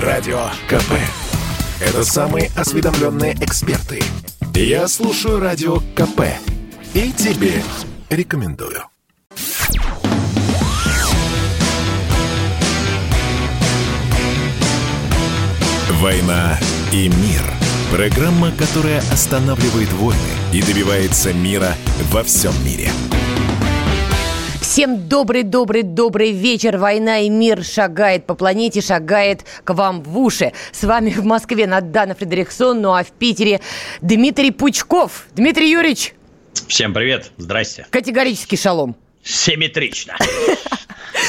[0.00, 0.92] Радио КП.
[1.80, 4.02] Это самые осведомленные эксперты.
[4.54, 6.20] Я слушаю Радио КП.
[6.92, 7.62] И тебе
[8.10, 8.82] рекомендую.
[15.92, 16.58] «Война
[16.92, 17.42] и мир»–
[17.90, 20.20] программа, которая останавливает войны
[20.52, 21.74] и добивается мира
[22.10, 22.90] во всем мире.
[24.76, 26.76] Всем добрый-добрый-добрый вечер.
[26.76, 30.52] Война и мир шагает по планете, шагает к вам в уши.
[30.70, 33.62] С вами в Москве Надана Фредериксон, ну а в Питере
[34.02, 35.28] Дмитрий Пучков.
[35.34, 36.12] Дмитрий Юрьевич.
[36.68, 37.86] Всем привет, здрасте.
[37.88, 38.94] Категорический шалом.
[39.24, 40.14] Симметрично.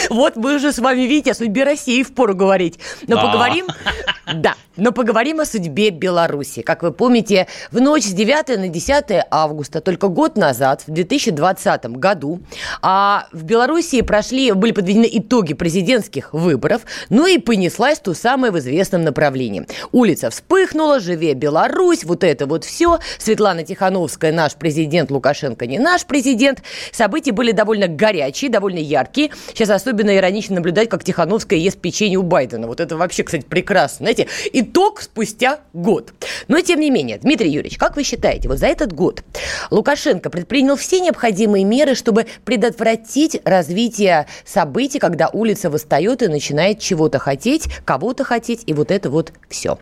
[0.09, 2.77] Вот мы уже с вами, видите, о судьбе России впору говорить.
[3.07, 3.67] Но поговорим...
[4.33, 6.61] Да, но поговорим о судьбе Беларуси.
[6.61, 11.85] Как вы помните, в ночь с 9 на 10 августа, только год назад, в 2020
[11.97, 12.39] году,
[12.81, 18.59] а в Беларуси прошли, были подведены итоги президентских выборов, ну и понеслась ту самая в
[18.59, 19.65] известном направлении.
[19.91, 22.99] Улица вспыхнула, живе Беларусь, вот это вот все.
[23.17, 26.61] Светлана Тихановская, наш президент, Лукашенко не наш президент.
[26.91, 29.31] События были довольно горячие, довольно яркие.
[29.49, 32.67] Сейчас особенно иронично наблюдать, как Тихановская ест печенье у Байдена.
[32.67, 34.05] Вот это вообще, кстати, прекрасно.
[34.05, 34.27] Знаете,
[34.67, 36.13] итог спустя год.
[36.47, 39.23] Но, тем не менее, Дмитрий Юрьевич, как вы считаете, вот за этот год
[39.71, 47.19] Лукашенко предпринял все необходимые меры, чтобы предотвратить развитие событий, когда улица восстает и начинает чего-то
[47.19, 49.77] хотеть, кого-то хотеть, и вот это вот все.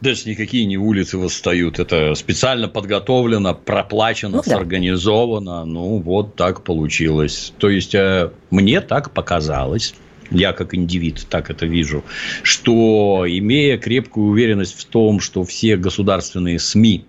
[0.00, 1.78] Даже никакие не улицы восстают.
[1.78, 5.60] Это специально подготовлено, проплачено, ну, сорганизовано.
[5.60, 5.64] Да.
[5.64, 7.52] Ну, вот так получилось.
[7.58, 9.94] То есть, э, мне так показалось
[10.32, 12.04] я как индивид так это вижу,
[12.42, 17.04] что имея крепкую уверенность в том, что все государственные СМИ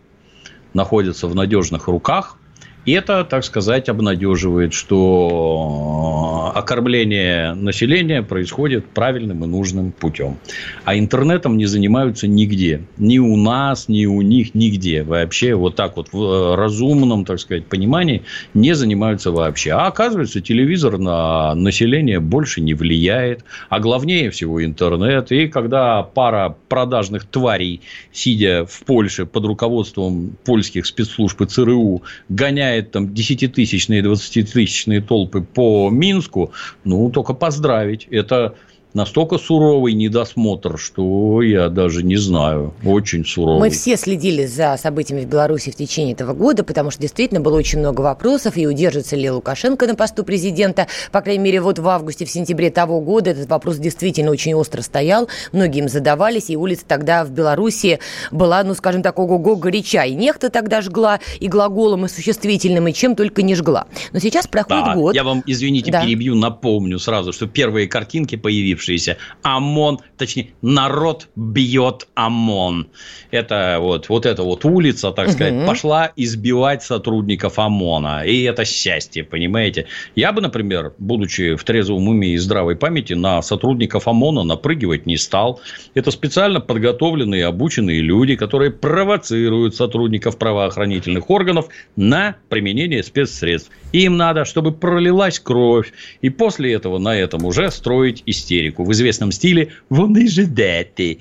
[0.73, 2.37] находятся в надежных руках,
[2.85, 10.37] это, так сказать, обнадеживает, что окормление населения происходит правильным и нужным путем.
[10.85, 12.81] А интернетом не занимаются нигде.
[12.97, 15.03] Ни у нас, ни у них, нигде.
[15.03, 18.23] Вообще вот так вот в разумном, так сказать, понимании
[18.53, 19.71] не занимаются вообще.
[19.71, 23.43] А оказывается, телевизор на население больше не влияет.
[23.69, 25.31] А главнее всего интернет.
[25.31, 32.91] И когда пара продажных тварей, сидя в Польше под руководством польских спецслужб и ЦРУ, гоняет
[32.91, 36.42] там десятитысячные, двадцатитысячные толпы по Минску,
[36.83, 38.05] ну, только поздравить.
[38.05, 38.55] Это
[38.93, 42.73] настолько суровый недосмотр, что я даже не знаю.
[42.85, 43.59] Очень суровый.
[43.59, 47.57] Мы все следили за событиями в Беларуси в течение этого года, потому что действительно было
[47.57, 50.87] очень много вопросов, и удержится ли Лукашенко на посту президента.
[51.11, 54.81] По крайней мере, вот в августе, в сентябре того года этот вопрос действительно очень остро
[54.81, 55.27] стоял.
[55.51, 57.99] Многие им задавались, и улица тогда в Беларуси
[58.31, 60.03] была, ну, скажем так, ого-го горяча.
[60.03, 63.87] И нехта тогда жгла и глаголом, и существительным, и чем только не жгла.
[64.11, 65.15] Но сейчас проходит да, год.
[65.15, 66.01] Я вам, извините, да.
[66.01, 72.87] перебью, напомню сразу, что первые картинки, появившиеся появившийся ОМОН, точнее, народ бьет ОМОН.
[73.31, 75.33] Это вот, вот эта вот улица, так угу.
[75.33, 78.23] сказать, пошла избивать сотрудников ОМОНа.
[78.25, 79.85] И это счастье, понимаете?
[80.15, 85.17] Я бы, например, будучи в трезвом уме и здравой памяти, на сотрудников ОМОНа напрыгивать не
[85.17, 85.59] стал.
[85.93, 93.71] Это специально подготовленные обученные люди, которые провоцируют сотрудников правоохранительных органов на применение спецсредств.
[93.91, 95.93] Им надо, чтобы пролилась кровь.
[96.21, 98.72] И после этого на этом уже строить истерику.
[98.77, 101.15] В известном стиле «Вони ждете»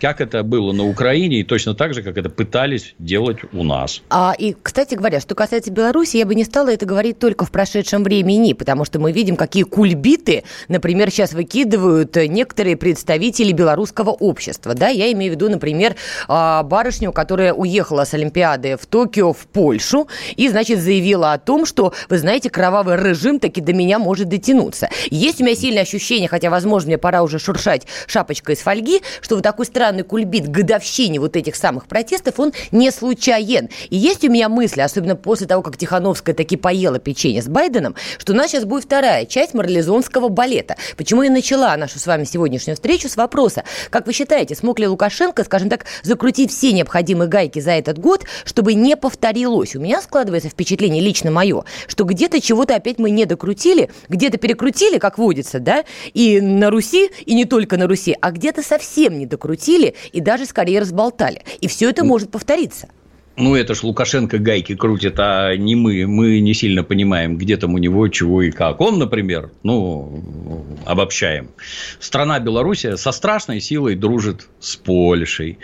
[0.00, 4.02] как это было на Украине, и точно так же, как это пытались делать у нас.
[4.10, 7.50] А, и, кстати говоря, что касается Беларуси, я бы не стала это говорить только в
[7.50, 14.74] прошедшем времени, потому что мы видим, какие кульбиты, например, сейчас выкидывают некоторые представители белорусского общества.
[14.74, 14.88] Да?
[14.88, 15.96] Я имею в виду, например,
[16.28, 21.64] а, барышню, которая уехала с Олимпиады в Токио в Польшу и, значит, заявила о том,
[21.64, 24.88] что, вы знаете, кровавый режим таки до меня может дотянуться.
[25.10, 29.36] Есть у меня сильное ощущение, хотя, возможно, мне пора уже шуршать шапочкой из фольги, что
[29.36, 33.68] в такой стране странный кульбит годовщине вот этих самых протестов, он не случайен.
[33.88, 37.94] И есть у меня мысли, особенно после того, как Тихановская таки поела печенье с Байденом,
[38.18, 40.74] что у нас сейчас будет вторая часть марлезонского балета.
[40.96, 44.88] Почему я начала нашу с вами сегодняшнюю встречу с вопроса, как вы считаете, смог ли
[44.88, 49.76] Лукашенко, скажем так, закрутить все необходимые гайки за этот год, чтобы не повторилось?
[49.76, 54.98] У меня складывается впечатление лично мое, что где-то чего-то опять мы не докрутили, где-то перекрутили,
[54.98, 59.26] как водится, да, и на Руси, и не только на Руси, а где-то совсем не
[59.26, 61.42] докрутили, разбили и даже скорее разболтали.
[61.60, 62.88] И все это может повториться.
[63.36, 66.06] Ну, это ж Лукашенко гайки крутит, а не мы.
[66.06, 68.80] Мы не сильно понимаем, где там у него чего и как.
[68.80, 71.50] Он, например, ну, обобщаем.
[72.00, 75.58] Страна Белоруссия со страшной силой дружит с Польшей.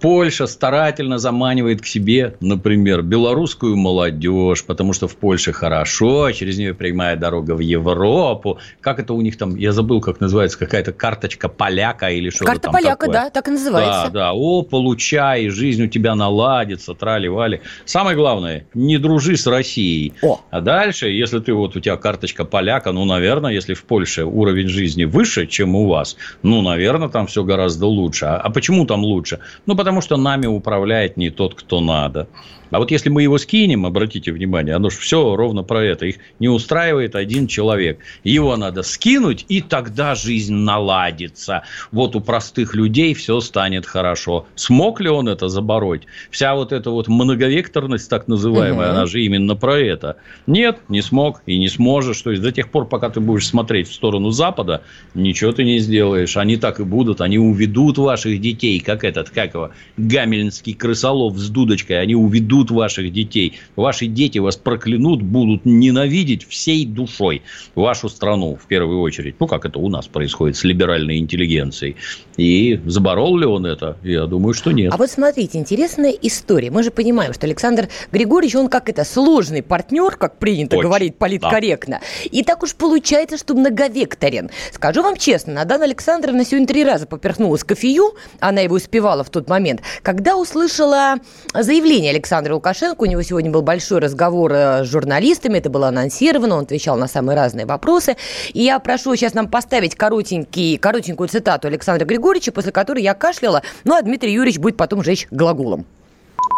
[0.00, 6.74] Польша старательно заманивает к себе, например, белорусскую молодежь, потому что в Польше хорошо, через нее
[6.74, 8.58] прямая дорога в Европу.
[8.80, 12.70] Как это у них там, я забыл, как называется, какая-то карточка поляка или что-то Карта
[12.70, 13.12] поляка, такое.
[13.12, 14.04] да, так и называется.
[14.04, 17.60] Да, да, о, получай, жизнь у тебя наладится, трали-вали.
[17.84, 20.12] Самое главное, не дружи с Россией.
[20.22, 20.40] О.
[20.50, 24.68] А дальше, если ты вот у тебя карточка поляка, ну, наверное, если в Польше уровень
[24.68, 28.26] жизни выше, чем у вас, ну, наверное, там все гораздо лучше.
[28.26, 29.38] А, а почему там лучше?
[29.66, 32.28] Ну, потому что нами управляет не тот, кто надо.
[32.70, 36.06] А вот если мы его скинем, обратите внимание, оно же все ровно про это.
[36.06, 37.98] Их не устраивает один человек.
[38.24, 41.62] Его надо скинуть, и тогда жизнь наладится.
[41.92, 44.46] Вот у простых людей все станет хорошо.
[44.54, 46.02] Смог ли он это забороть?
[46.30, 48.96] Вся вот эта вот многовекторность, так называемая, угу.
[48.96, 50.16] она же именно про это.
[50.46, 52.20] Нет, не смог и не сможешь.
[52.22, 54.82] То есть, до тех пор, пока ты будешь смотреть в сторону Запада,
[55.14, 56.36] ничего ты не сделаешь.
[56.36, 57.20] Они так и будут.
[57.20, 62.00] Они уведут ваших детей, как этот, как его, гамельнский крысолов с дудочкой.
[62.00, 63.58] Они уведут уведут ваших детей.
[63.76, 67.42] Ваши дети вас проклянут, будут ненавидеть всей душой
[67.74, 69.36] вашу страну в первую очередь.
[69.40, 71.96] Ну, как это у нас происходит с либеральной интеллигенцией.
[72.36, 73.96] И заборол ли он это?
[74.02, 74.92] Я думаю, что нет.
[74.92, 76.70] А вот смотрите, интересная история.
[76.70, 81.16] Мы же понимаем, что Александр Григорьевич, он как это, сложный партнер, как принято Очень, говорить
[81.16, 82.00] политкорректно.
[82.00, 82.28] Да.
[82.30, 84.50] И так уж получается, что многовекторен.
[84.72, 89.48] Скажу вам честно, Надана Александровна сегодня три раза поперхнулась кофею, она его успевала в тот
[89.48, 91.16] момент, когда услышала
[91.54, 93.02] заявление Александра Александра Лукашенко.
[93.02, 97.08] У него сегодня был большой разговор э, с журналистами, это было анонсировано, он отвечал на
[97.08, 98.16] самые разные вопросы.
[98.52, 103.62] И я прошу сейчас нам поставить коротенький, коротенькую цитату Александра Григорьевича, после которой я кашляла,
[103.84, 105.86] ну а Дмитрий Юрьевич будет потом жечь глаголом.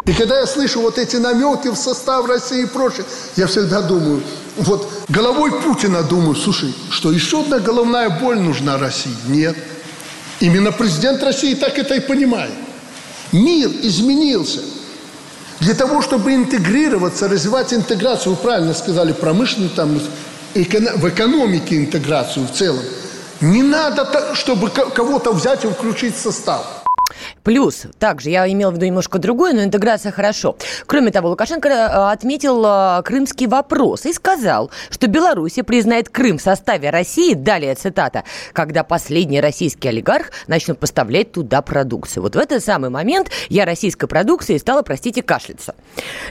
[0.06, 3.04] И когда я слышу вот эти намеки в состав России и прочее,
[3.36, 4.22] я всегда думаю,
[4.56, 9.14] вот головой Путина думаю, слушай, что еще одна головная боль нужна России?
[9.26, 9.56] Нет.
[10.40, 12.52] Именно президент России так это и понимает.
[13.32, 14.60] Мир изменился.
[15.60, 20.00] Для того, чтобы интегрироваться, развивать интеграцию, вы правильно сказали, промышленную, там,
[20.54, 22.82] в экономике интеграцию в целом,
[23.40, 26.64] не надо, чтобы кого-то взять и включить в состав.
[27.48, 30.58] Плюс, также, я имела в виду немножко другое, но интеграция хорошо.
[30.84, 36.42] Кроме того, Лукашенко э, отметил э, крымский вопрос и сказал, что Беларусь признает Крым в
[36.42, 42.22] составе России, далее цитата, когда последний российский олигарх начнет поставлять туда продукцию.
[42.22, 45.74] Вот в этот самый момент я российской продукции стала, простите, кашляться.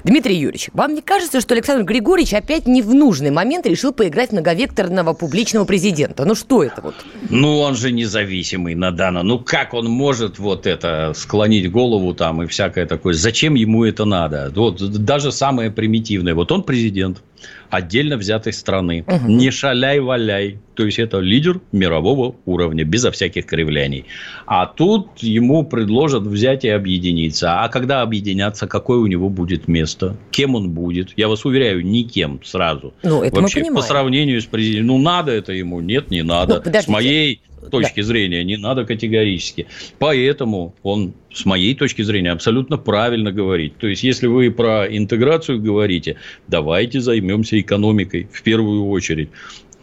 [0.04, 4.32] Дмитрий Юрьевич, вам не кажется, что Александр Григорьевич опять не в нужный момент решил поиграть
[4.34, 6.26] многовекторного публичного президента?
[6.26, 6.94] Ну что это вот?
[7.32, 9.24] Ну он же независимый, Надана.
[9.24, 13.14] Ну как он может вот это склонить голову там и всякое такое.
[13.14, 14.52] Зачем ему это надо?
[14.56, 16.34] Вот даже самое примитивное.
[16.36, 17.22] Вот он президент
[17.70, 19.04] отдельно взятой страны.
[19.08, 19.28] Угу.
[19.28, 20.60] Не шаляй-валяй.
[20.76, 24.06] То есть, это лидер мирового уровня, безо всяких кривляний.
[24.46, 27.64] А тут ему предложат взять и объединиться.
[27.64, 30.16] А когда объединяться, какое у него будет место?
[30.32, 31.14] Кем он будет?
[31.18, 32.94] Я вас уверяю, никем сразу.
[33.04, 33.76] Ну, это Вообще, мы понимаем.
[33.76, 34.88] по сравнению с президентом.
[34.88, 35.82] Ну, надо это ему?
[35.82, 36.62] Нет, не надо.
[36.64, 38.08] Ну, с моей точки да.
[38.08, 39.68] зрения не надо категорически.
[40.00, 43.78] Поэтому он, с моей точки зрения, абсолютно правильно говорит.
[43.78, 46.18] То есть, если вы про интеграцию говорите,
[46.48, 49.30] давайте займемся экономикой в первую очередь.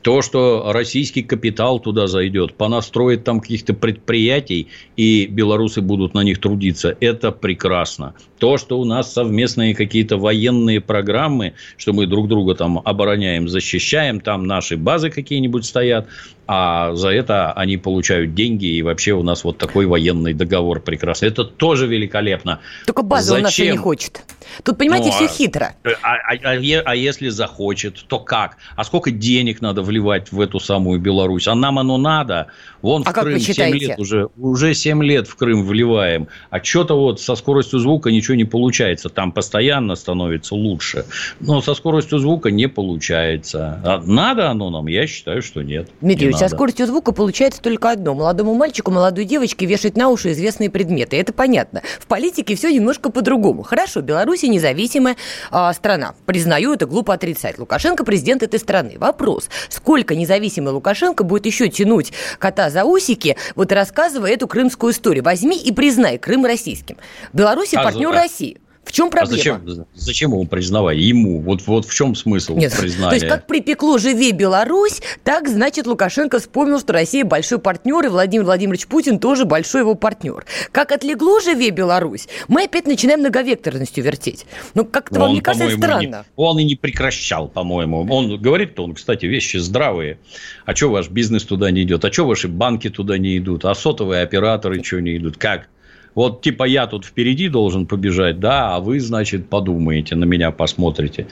[0.02, 4.68] То, что российский капитал туда зайдет, понастроит там каких-то предприятий,
[4.98, 8.14] и белорусы будут на них трудиться, это прекрасно.
[8.38, 14.20] То, что у нас совместные какие-то военные программы, что мы друг друга там обороняем, защищаем,
[14.20, 16.06] там наши базы какие-нибудь стоят,
[16.46, 21.28] а за это они получают деньги, и вообще у нас вот такой военный договор прекрасный.
[21.28, 22.60] Это тоже великолепно.
[22.86, 23.40] Только база Зачем?
[23.40, 24.22] у нас и не хочет.
[24.62, 25.74] Тут, понимаете, ну, все а, хитро.
[25.84, 28.58] А, а, а, а если захочет, то как?
[28.76, 31.48] А сколько денег надо вливать в эту самую Беларусь?
[31.48, 32.48] А нам оно надо?
[32.82, 36.28] Вон а в Крым 7 лет уже, уже 7 лет в Крым вливаем.
[36.50, 39.08] А что-то вот со скоростью звука ничего не получается.
[39.08, 41.06] Там постоянно становится лучше.
[41.40, 43.80] Но со скоростью звука не получается.
[43.82, 44.86] А надо оно нам?
[44.86, 45.88] Я считаю, что нет.
[46.00, 48.14] Дмитрий Ильич, со скоростью звука получается только одно.
[48.14, 51.16] Молодому мальчику, молодой девочке вешать на уши известные предметы.
[51.18, 51.82] Это понятно.
[52.00, 53.62] В политике все немножко по-другому.
[53.62, 55.16] Хорошо, Беларусь независимая
[55.50, 56.14] а, страна.
[56.26, 57.58] Признаю, это глупо отрицать.
[57.58, 58.94] Лукашенко президент этой страны.
[58.98, 65.24] Вопрос, сколько независимый Лукашенко будет еще тянуть кота за усики, вот рассказывая эту крымскую историю.
[65.24, 66.96] Возьми и признай Крым российским.
[67.32, 68.12] Беларусь а, партнер а...
[68.12, 68.58] России.
[68.84, 69.34] В чем проблема?
[69.34, 70.98] А зачем, зачем ему признавать?
[70.98, 71.40] Ему.
[71.40, 73.10] Вот, вот в чем смысл Нет, признания?
[73.10, 78.08] То есть, как припекло «Живи Беларусь», так, значит, Лукашенко вспомнил, что Россия большой партнер, и
[78.08, 80.44] Владимир Владимирович Путин тоже большой его партнер.
[80.72, 84.46] Как отлегло «Живи Беларусь», мы опять начинаем многовекторностью вертеть.
[84.74, 86.00] Ну, как-то вам не кажется странно?
[86.02, 88.06] Не, он и не прекращал, по-моему.
[88.10, 90.18] Он говорит-то, он, кстати, вещи здравые.
[90.66, 92.04] А что ваш бизнес туда не идет?
[92.04, 93.64] А что ваши банки туда не идут?
[93.64, 95.36] А сотовые операторы что не идут?
[95.36, 95.68] Как?
[96.14, 101.26] Вот типа я тут впереди должен побежать, да, а вы, значит, подумаете, на меня посмотрите.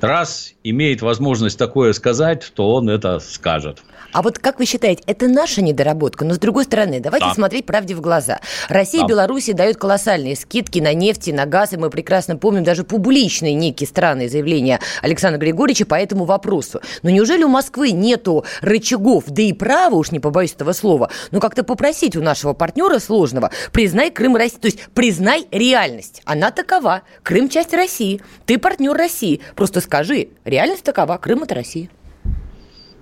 [0.00, 3.82] Раз имеет возможность такое сказать, то он это скажет.
[4.12, 6.24] А вот как вы считаете, это наша недоработка?
[6.24, 7.34] Но с другой стороны, давайте да.
[7.34, 8.40] смотреть правде в глаза.
[8.68, 9.06] Россия да.
[9.06, 12.82] и Белоруссия дают колоссальные скидки на нефть и на газ, и мы прекрасно помним даже
[12.82, 16.80] публичные некие странные заявления Александра Григорьевича по этому вопросу.
[17.02, 21.38] Но неужели у Москвы нету рычагов, да и права, уж не побоюсь этого слова, но
[21.38, 26.22] как-то попросить у нашего партнера сложного, признай Крым России, то есть признай реальность.
[26.24, 27.02] Она такова.
[27.22, 28.20] Крым часть России.
[28.46, 29.40] Ты партнер России.
[29.54, 31.18] Просто скажи, реальность такова.
[31.18, 31.90] Крым это Россия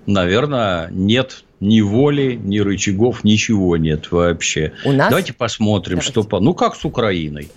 [0.09, 4.73] наверное, нет ни воли, ни рычагов, ничего нет вообще.
[4.83, 5.09] У нас?
[5.09, 6.11] Давайте посмотрим, Давайте.
[6.11, 6.23] что...
[6.23, 6.39] по.
[6.39, 7.49] Ну, как с Украиной.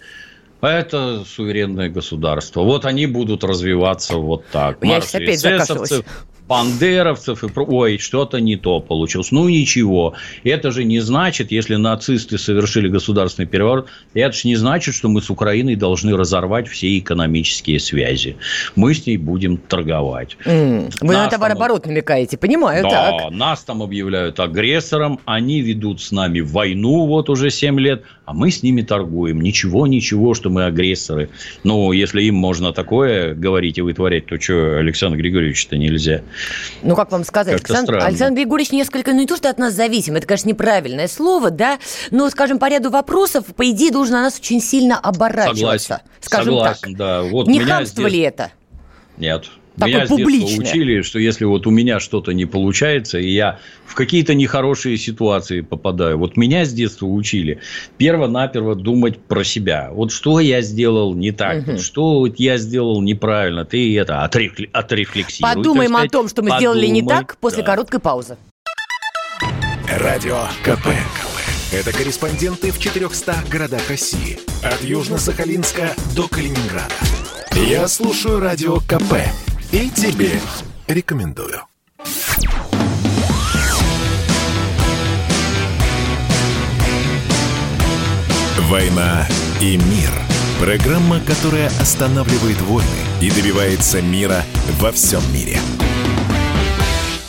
[0.61, 2.63] Это суверенное государство.
[2.63, 4.79] Вот они будут развиваться вот так.
[4.83, 6.03] Я сейчас опять закашлялась
[6.53, 7.65] бандеровцев и про...
[7.65, 9.33] Ой, что-то не то получилось.
[9.33, 10.13] Ну, ничего.
[10.45, 15.23] Это же не значит, если нацисты совершили государственный переворот, это же не значит, что мы
[15.23, 18.37] с Украиной должны разорвать все экономические связи.
[18.77, 20.37] Мы с ней будем торговать.
[20.45, 20.93] Mm.
[21.01, 21.93] Вы нас на товарооборот там...
[21.93, 23.31] намекаете, понимаю, да, так.
[23.31, 28.51] нас там объявляют агрессором, они ведут с нами войну вот уже 7 лет, а мы
[28.51, 29.41] с ними торгуем.
[29.41, 31.31] Ничего, ничего, что мы агрессоры.
[31.65, 36.23] Ну, если им можно такое говорить и вытворять, то что Александр Григорьевич-то нельзя?
[36.83, 40.17] Ну, как вам сказать, Александр, Александр Григорьевич несколько, ну не то, что от нас зависим,
[40.17, 41.79] это, конечно, неправильное слово, да,
[42.11, 45.57] но, скажем, по ряду вопросов, по идее, должен на нас очень сильно оборачиваться.
[45.57, 46.97] Согласен, скажем согласен, так.
[46.97, 47.23] да.
[47.23, 48.13] Вот не хамство здесь...
[48.13, 48.53] ли это?
[49.17, 49.47] Нет.
[49.79, 50.47] Такое меня публичное.
[50.47, 54.35] с детства учили, что если вот у меня что-то не получается, и я в какие-то
[54.35, 57.61] нехорошие ситуации попадаю, вот меня с детства учили
[57.97, 59.91] перво-наперво думать про себя.
[59.93, 61.79] Вот что я сделал не так, угу.
[61.79, 65.55] что вот я сделал неправильно, ты это отрефли, отрефлексируй.
[65.55, 67.71] Подумаем сказать, о том, что мы подумай, сделали не так после да.
[67.71, 68.37] короткой паузы.
[69.89, 70.89] Радио КП.
[71.73, 74.39] Это корреспонденты в 400 городах России.
[74.63, 76.95] От Южно-Сахалинска до Калининграда.
[77.55, 79.15] Я слушаю Радио КП
[79.73, 80.39] и тебе
[80.87, 81.63] рекомендую.
[88.69, 89.27] «Война
[89.61, 90.11] и мир»–
[90.61, 92.87] программа, которая останавливает войны
[93.21, 94.45] и добивается мира
[94.79, 95.59] во всем мире–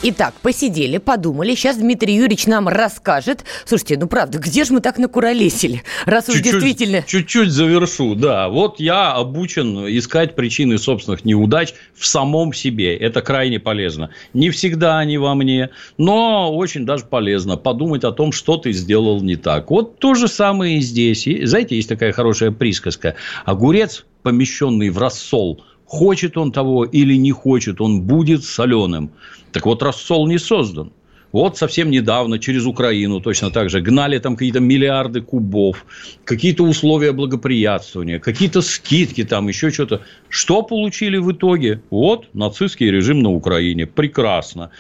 [0.06, 1.56] Итак, посидели, подумали.
[1.56, 3.46] Сейчас Дмитрий Юрьевич нам расскажет.
[3.64, 5.82] Слушайте, ну правда, где же мы так накуролесили?
[6.06, 7.04] Раз уж действительно...
[7.08, 8.50] Чуть-чуть завершу, да.
[8.50, 12.98] Вот я обучен искать причины собственных неудач в самом себе.
[12.98, 14.10] Это крайне полезно.
[14.34, 19.22] Не всегда они во мне, но очень даже полезно подумать о том, что ты сделал
[19.22, 19.72] не так.
[19.72, 21.28] Вот то же самое и здесь.
[21.28, 23.16] И, знаете, есть такая хорошая присказка.
[23.46, 29.12] Огурец, помещенный в рассол, хочет он того или не хочет, он будет соленым.
[29.52, 30.92] Так вот, рассол не создан.
[31.32, 35.86] Вот совсем недавно через Украину точно так же гнали там какие-то миллиарды кубов,
[36.26, 40.02] какие-то условия благоприятствования, какие-то скидки там, еще что-то.
[40.30, 41.82] Что получили в итоге?
[41.92, 43.86] Вот нацистский режим на Украине.
[43.86, 44.72] Прекрасно.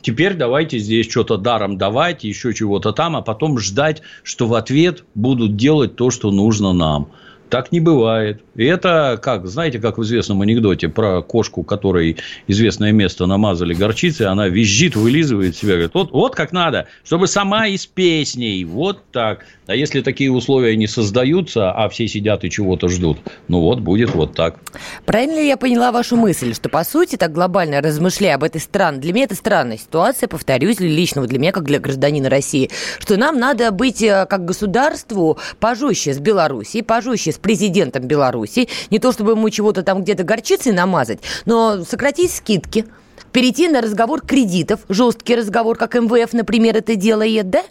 [0.00, 5.04] Теперь давайте здесь что-то даром давайте, еще чего-то там, а потом ждать, что в ответ
[5.14, 7.08] будут делать то, что нужно нам.
[7.52, 8.42] Так не бывает.
[8.54, 14.26] И это, как, знаете, как в известном анекдоте про кошку, которой известное место намазали горчицей,
[14.26, 19.46] она визжит, вылизывает себя, говорит, вот, вот как надо, чтобы сама из песней, вот так.
[19.66, 23.18] А если такие условия не создаются, а все сидят и чего-то ждут,
[23.48, 24.58] ну вот, будет вот так.
[25.06, 28.98] Правильно ли я поняла вашу мысль, что, по сути, так глобально размышляя об этой стране,
[28.98, 33.38] для меня это странная ситуация, повторюсь, личного для меня, как для гражданина России, что нам
[33.38, 38.41] надо быть э, как государству пожестче с Белоруссией, пожестче с президентом Беларуси.
[38.90, 42.86] Не то, чтобы ему чего-то там где-то горчицей намазать, но сократить скидки,
[43.32, 47.62] перейти на разговор кредитов, жесткий разговор, как МВФ, например, это делает, да?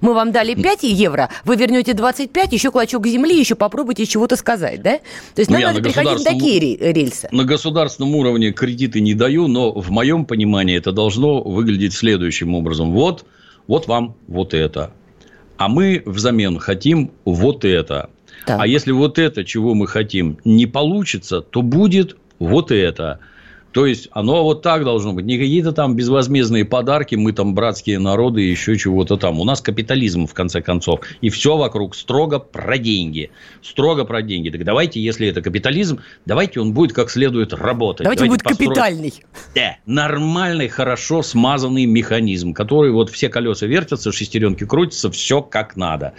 [0.00, 4.82] Мы вам дали 5 евро, вы вернете 25, еще клочок земли, еще попробуйте чего-то сказать,
[4.82, 4.98] да?
[5.34, 7.28] То есть ну, нам надо переходить на такие рельсы.
[7.32, 12.92] На государственном уровне кредиты не даю, но в моем понимании это должно выглядеть следующим образом.
[12.92, 13.26] Вот,
[13.66, 14.92] вот вам вот это.
[15.58, 18.08] А мы взамен хотим вот это.
[18.46, 18.60] Так.
[18.60, 23.20] А если вот это, чего мы хотим, не получится, то будет вот это.
[23.72, 25.24] То есть, оно вот так должно быть.
[25.24, 29.38] Не какие-то там безвозмездные подарки, мы там братские народы и еще чего-то там.
[29.38, 31.00] У нас капитализм, в конце концов.
[31.20, 33.30] И все вокруг строго про деньги.
[33.62, 34.50] Строго про деньги.
[34.50, 38.04] Так давайте, если это капитализм, давайте он будет как следует работать.
[38.04, 38.70] Давайте, давайте будет построим...
[38.70, 39.14] капитальный.
[39.54, 46.14] Да, нормальный, хорошо смазанный механизм, который вот все колеса вертятся, шестеренки крутятся, все как надо.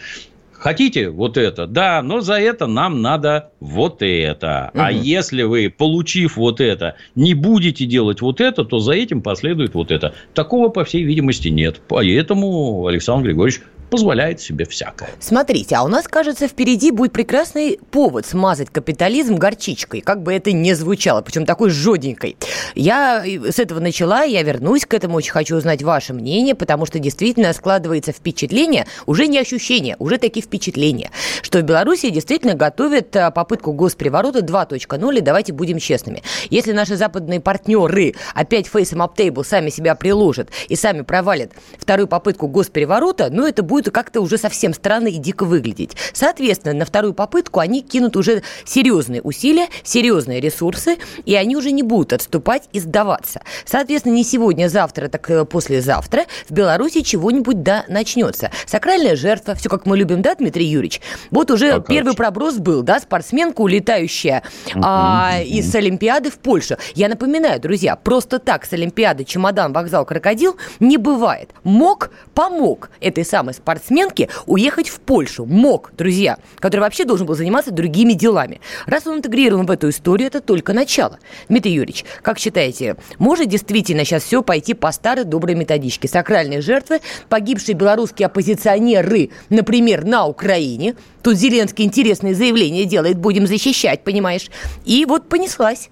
[0.61, 1.65] Хотите вот это?
[1.65, 4.69] Да, но за это нам надо вот это.
[4.75, 4.83] Угу.
[4.83, 9.73] А если вы, получив вот это, не будете делать вот это, то за этим последует
[9.73, 10.13] вот это.
[10.35, 11.81] Такого, по всей видимости, нет.
[11.87, 15.09] Поэтому Александр Григорьевич позволяет себе всякое.
[15.19, 20.53] Смотрите, а у нас, кажется, впереди будет прекрасный повод смазать капитализм горчичкой, как бы это
[20.53, 22.37] ни звучало, причем такой жоденькой.
[22.73, 26.99] Я с этого начала, я вернусь к этому, очень хочу узнать ваше мнение, потому что
[26.99, 33.29] действительно складывается впечатление, уже не ощущение, уже такие впечатления, что в Беларуси действительно готовят а,
[33.29, 36.23] попытку госпереворота 2.0, и давайте будем честными.
[36.49, 42.47] Если наши западные партнеры опять фейсом аптейбл сами себя приложат и сами провалят вторую попытку
[42.47, 45.91] госпереворота, ну это будет будет как-то уже совсем странно и дико выглядеть.
[46.13, 51.83] Соответственно, на вторую попытку они кинут уже серьезные усилия, серьезные ресурсы, и они уже не
[51.83, 53.41] будут отступать и сдаваться.
[53.65, 58.51] Соответственно, не сегодня, завтра, так э, послезавтра в Беларуси чего-нибудь да начнется.
[58.65, 61.01] Сакральная жертва, все как мы любим, да, Дмитрий Юрьевич?
[61.31, 64.43] Вот уже Пока первый проброс был, да, спортсменка, улетающая
[64.75, 66.75] а, из Олимпиады в Польшу.
[66.93, 71.49] Я напоминаю, друзья, просто так с Олимпиады чемодан, вокзал, крокодил не бывает.
[71.63, 75.45] Мог, помог этой самой спортсменке спортсменке уехать в Польшу.
[75.45, 78.59] Мог, друзья, который вообще должен был заниматься другими делами.
[78.85, 81.19] Раз он интегрирован в эту историю, это только начало.
[81.47, 86.09] Дмитрий Юрьевич, как считаете, может действительно сейчас все пойти по старой доброй методичке?
[86.09, 86.99] Сакральные жертвы,
[87.29, 90.95] погибшие белорусские оппозиционеры, например, на Украине.
[91.23, 94.49] Тут Зеленский интересное заявление делает, будем защищать, понимаешь?
[94.83, 95.89] И вот понеслась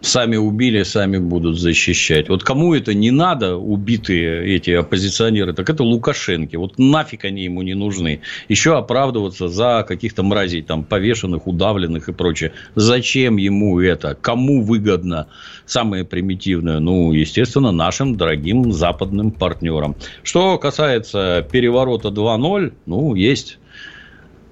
[0.00, 2.28] сами убили, сами будут защищать.
[2.28, 6.58] Вот кому это не надо, убитые эти оппозиционеры, так это Лукашенко.
[6.58, 8.20] Вот нафиг они ему не нужны.
[8.48, 12.52] Еще оправдываться за каких-то мразей, там, повешенных, удавленных и прочее.
[12.74, 14.16] Зачем ему это?
[14.20, 15.26] Кому выгодно?
[15.66, 19.96] Самое примитивное, ну, естественно, нашим дорогим западным партнерам.
[20.22, 23.58] Что касается переворота 2.0, ну, есть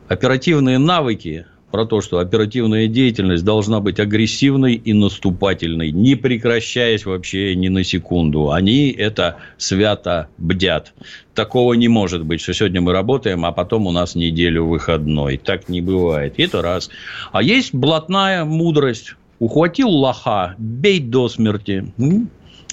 [0.09, 7.54] оперативные навыки про то, что оперативная деятельность должна быть агрессивной и наступательной, не прекращаясь вообще
[7.54, 8.50] ни на секунду.
[8.50, 10.94] Они это свято бдят.
[11.34, 15.37] Такого не может быть, что сегодня мы работаем, а потом у нас неделю выходной.
[15.37, 16.34] Так не бывает.
[16.38, 16.90] Это раз.
[17.32, 19.14] А есть блатная мудрость.
[19.38, 21.92] Ухватил лоха, бей до смерти.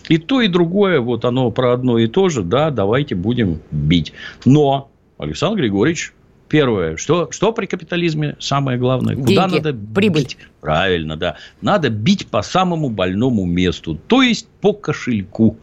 [0.07, 4.13] И то, и другое, вот оно про одно и то же, да, давайте будем бить.
[4.45, 6.13] Но Александр Григорьевич
[6.47, 9.15] Первое, что, что при капитализме самое главное?
[9.15, 10.21] Деньги, Куда надо прибыль.
[10.21, 10.37] бить?
[10.61, 11.37] Правильно, да.
[11.61, 15.57] Надо бить по самому больному месту, то есть по кошельку.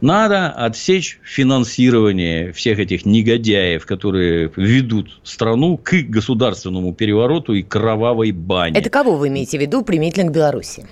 [0.00, 8.78] Надо отсечь финансирование всех этих негодяев, которые ведут страну к государственному перевороту и кровавой бане.
[8.78, 10.86] Это кого вы имеете в виду применительно к Беларуси?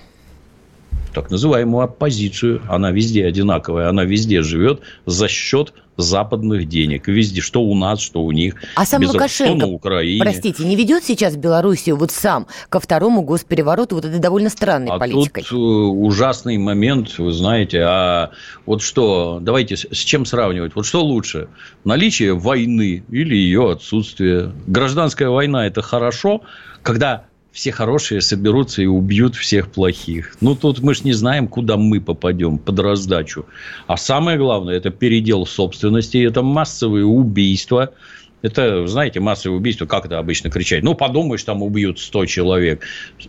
[1.13, 2.61] так называемую оппозицию.
[2.69, 7.07] Она везде одинаковая, она везде живет за счет западных денег.
[7.07, 8.55] Везде, что у нас, что у них.
[8.75, 10.21] А сам Без Лукашенко, на Украине.
[10.21, 14.99] простите, не ведет сейчас Белоруссию вот сам ко второму госперевороту вот этой довольно странной а
[14.99, 15.43] политикой?
[15.43, 17.81] тут э, ужасный момент, вы знаете.
[17.83, 18.31] А
[18.65, 20.75] вот что, давайте с чем сравнивать?
[20.75, 21.49] Вот что лучше?
[21.83, 24.51] Наличие войны или ее отсутствие?
[24.67, 26.41] Гражданская война– это хорошо,
[26.81, 30.35] когда все хорошие соберутся и убьют всех плохих.
[30.41, 33.45] Ну, тут мы же не знаем, куда мы попадем под раздачу.
[33.87, 37.93] А самое главное, это передел собственности, это массовые убийства.
[38.41, 40.83] Это, знаете, массовое убийство, как это обычно кричать?
[40.83, 42.83] Ну, подумаешь, там убьют 100 человек.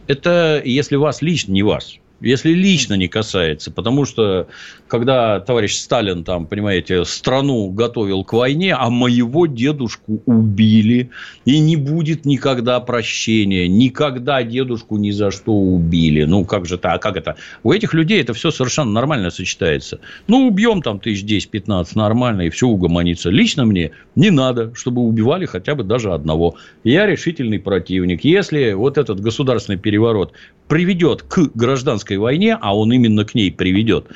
[0.06, 3.70] Это если вас лично, не вас если лично не касается.
[3.70, 4.48] Потому что,
[4.88, 11.10] когда товарищ Сталин, там, понимаете, страну готовил к войне, а моего дедушку убили,
[11.44, 16.24] и не будет никогда прощения, никогда дедушку ни за что убили.
[16.24, 17.36] Ну, как же это, а как это?
[17.62, 20.00] У этих людей это все совершенно нормально сочетается.
[20.26, 23.30] Ну, убьем там тысяч 10-15 нормально, и все угомонится.
[23.30, 26.56] Лично мне не надо, чтобы убивали хотя бы даже одного.
[26.84, 28.24] Я решительный противник.
[28.24, 30.32] Если вот этот государственный переворот
[30.68, 34.06] приведет к гражданской войне, а он именно к ней приведет,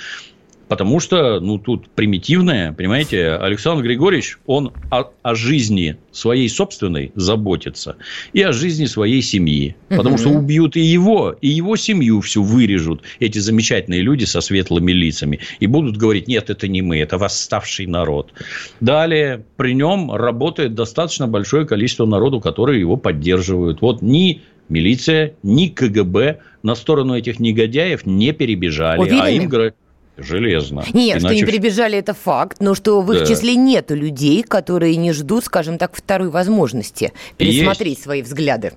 [0.69, 7.97] Потому что, ну, тут примитивное, понимаете, Александр Григорьевич, он о, о жизни своей собственной заботится
[8.33, 9.77] и о жизни своей семьи.
[9.89, 14.93] Потому что убьют и его, и его семью всю вырежут эти замечательные люди со светлыми
[14.93, 15.41] лицами.
[15.61, 18.33] И будут говорить, нет, это не мы, это восставший народ.
[18.81, 23.83] Далее, при нем работает достаточно большое количество народу, которые его поддерживают.
[23.83, 29.01] Вот ни милиция, ни КГБ на сторону этих негодяев не перебежали.
[29.01, 29.21] Уверены?
[29.21, 29.73] А им
[30.17, 30.85] Железно.
[30.93, 31.27] Нет, Иначе...
[31.27, 33.27] что не перебежали, это факт, но что в их да.
[33.27, 38.03] числе нету людей, которые не ждут, скажем так, второй возможности пересмотреть Есть.
[38.03, 38.75] свои взгляды.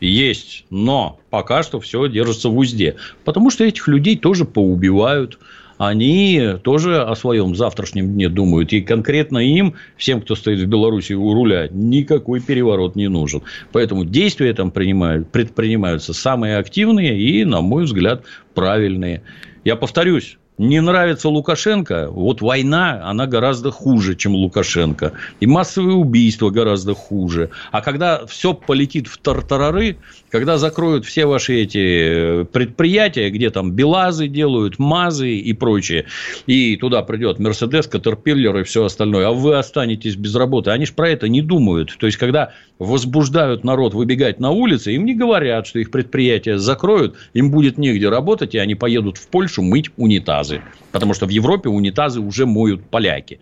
[0.00, 2.94] Есть, но пока что все держится в узде.
[3.24, 5.40] Потому что этих людей тоже поубивают.
[5.78, 8.72] Они тоже о своем завтрашнем дне думают.
[8.72, 13.42] И конкретно им, всем, кто стоит в Беларуси у руля, никакой переворот не нужен.
[13.72, 19.22] Поэтому действия там принимают, предпринимаются самые активные и, на мой взгляд, правильные.
[19.64, 25.12] Я повторюсь, не нравится Лукашенко, вот война, она гораздо хуже, чем Лукашенко.
[25.40, 27.50] И массовые убийства гораздо хуже.
[27.70, 29.96] А когда все полетит в тартарары,
[30.30, 36.06] когда закроют все ваши эти э, предприятия, где там Белазы делают, МАЗы и прочее,
[36.46, 40.92] и туда придет Мерседес, Катерпиллер и все остальное, а вы останетесь без работы, они же
[40.92, 41.96] про это не думают.
[41.98, 47.16] То есть, когда возбуждают народ выбегать на улицы, им не говорят, что их предприятия закроют,
[47.32, 49.90] им будет негде работать, и они поедут в Польшу мыть
[50.50, 50.62] унитазы.
[50.98, 53.38] Потому что в Европе унитазы уже моют поляки.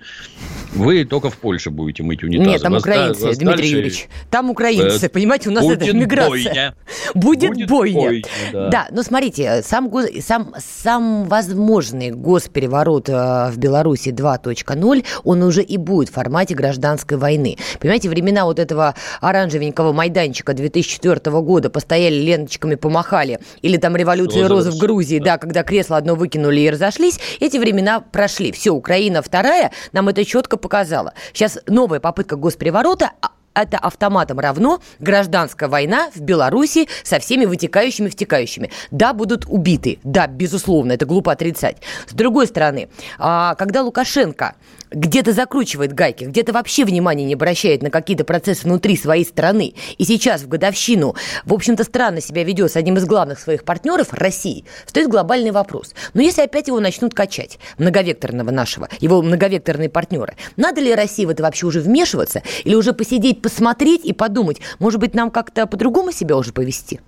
[0.74, 2.50] Вы только в Польше будете мыть унитазы.
[2.50, 3.72] Нет, там вас, украинцы, вас Дмитрий дальше...
[3.72, 4.08] Юрьевич.
[4.30, 6.28] Там украинцы, э, понимаете, у нас это миграция.
[6.28, 6.74] Бойня.
[7.14, 8.00] Будет, Будет бойня.
[8.00, 8.68] бойня да.
[8.68, 9.90] да, но смотрите, сам,
[10.20, 17.16] сам, сам возможный госпереворот э, в Беларуси 2.0, он уже и будет в формате гражданской
[17.16, 17.56] войны.
[17.80, 24.70] Понимаете, времена вот этого оранжевенького майданчика 2004 года постояли ленточками, помахали, или там революция розы
[24.70, 25.24] в Грузии, да.
[25.24, 28.52] да, когда кресло одно выкинули и разошлись, эти времена прошли.
[28.52, 31.14] Все, Украина вторая нам это четко показала.
[31.32, 38.08] Сейчас новая попытка госпереворота, а это автоматом равно гражданская война в Беларуси со всеми вытекающими,
[38.08, 38.70] втекающими.
[38.90, 39.98] Да, будут убиты.
[40.04, 41.78] Да, безусловно, это глупо отрицать.
[42.06, 44.54] С другой стороны, а, когда Лукашенко
[44.90, 50.04] где-то закручивает гайки, где-то вообще внимания не обращает на какие-то процессы внутри своей страны, и
[50.04, 54.64] сейчас в годовщину, в общем-то, странно себя ведет с одним из главных своих партнеров, России,
[54.86, 55.94] стоит глобальный вопрос.
[56.14, 61.30] Но если опять его начнут качать, многовекторного нашего, его многовекторные партнеры, надо ли России в
[61.30, 66.12] это вообще уже вмешиваться, или уже посидеть, посмотреть и подумать, может быть, нам как-то по-другому
[66.12, 67.00] себя уже повести?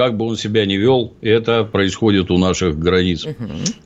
[0.00, 3.26] Как бы он себя ни вел, это происходит у наших границ.
[3.26, 3.36] Угу.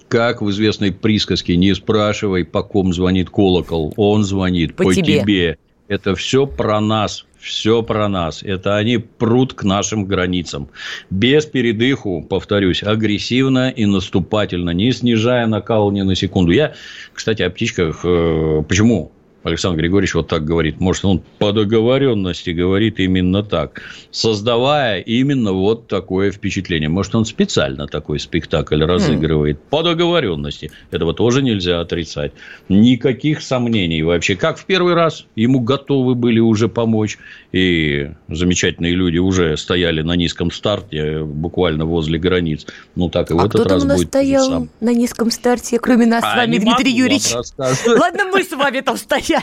[0.07, 5.18] Как в известной присказке «Не спрашивай, по ком звонит колокол, он звонит по, по тебе.
[5.18, 5.59] тебе».
[5.88, 8.44] Это все про нас, все про нас.
[8.44, 10.68] Это они прут к нашим границам.
[11.11, 16.53] Без передыху, повторюсь, агрессивно и наступательно, не снижая накал ни на секунду.
[16.53, 16.74] Я,
[17.12, 18.03] кстати, о птичках.
[18.05, 19.11] Э, почему
[19.44, 20.80] Александр Григорьевич вот так говорит.
[20.80, 26.88] Может, он по договоренности говорит именно так, создавая именно вот такое впечатление.
[26.88, 29.61] Может, он специально такой спектакль разыгрывает mm.
[29.68, 30.72] по договоренности.
[30.90, 32.33] Этого тоже нельзя отрицать.
[32.70, 34.35] Никаких сомнений вообще.
[34.35, 37.18] Как в первый раз ему готовы были уже помочь,
[37.52, 42.66] и замечательные люди уже стояли на низком старте, буквально возле границ.
[42.96, 44.09] Ну, так и а в этот раз будет.
[44.09, 44.70] стоял сам.
[44.80, 47.35] на низком старте, кроме нас а с вами, Дмитрий Юрьевич?
[47.59, 49.34] Ладно, мы с вами там стояли.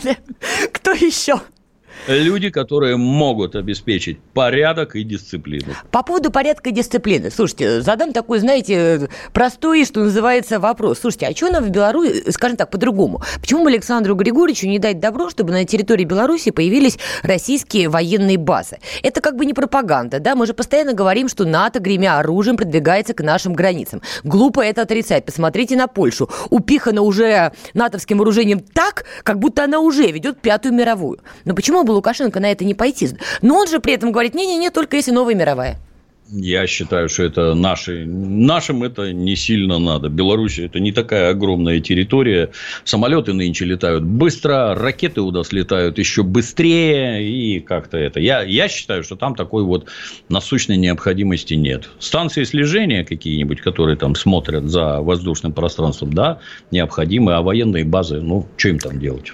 [0.72, 1.42] Кто еще?
[2.08, 5.74] Люди, которые могут обеспечить порядок и дисциплину.
[5.92, 7.32] По поводу порядка и дисциплины.
[7.32, 11.00] Слушайте, задам такой, знаете, простой, что называется, вопрос.
[11.00, 13.22] Слушайте, а что нам в Беларуси, скажем так, по-другому?
[13.40, 18.80] Почему Александру Григорьевичу не дать добро, чтобы на территории Беларуси появились российские военные базы?
[19.04, 20.36] Это как бы не пропаганда, да?
[20.36, 24.02] Мы же постоянно говорим, что НАТО, гремя оружием, продвигается к нашим границам.
[24.24, 25.26] Глупо это отрицать.
[25.26, 26.30] Посмотрите на Польшу.
[26.50, 31.20] Упихана уже натовским вооружением так, как будто она уже ведет Пятую мировую.
[31.46, 33.10] Но почему бы Лукашенко на это не пойти?
[33.42, 35.80] Но он же при этом говорит, не-не-не, только если новая мировая.
[36.34, 40.08] Я считаю, что это наши, нашим это не сильно надо.
[40.08, 42.52] Беларусь это не такая огромная территория.
[42.86, 47.30] Самолеты нынче летают быстро, ракеты у нас летают еще быстрее.
[47.30, 48.22] И как-то это.
[48.22, 49.88] Я, я считаю, что там такой вот
[50.30, 51.90] насущной необходимости нет.
[52.00, 56.40] Станции слежения какие-нибудь, которые там смотрят за воздушным пространством, да,
[56.72, 57.34] необходимы.
[57.34, 59.34] А военные базы, ну, что им там делать?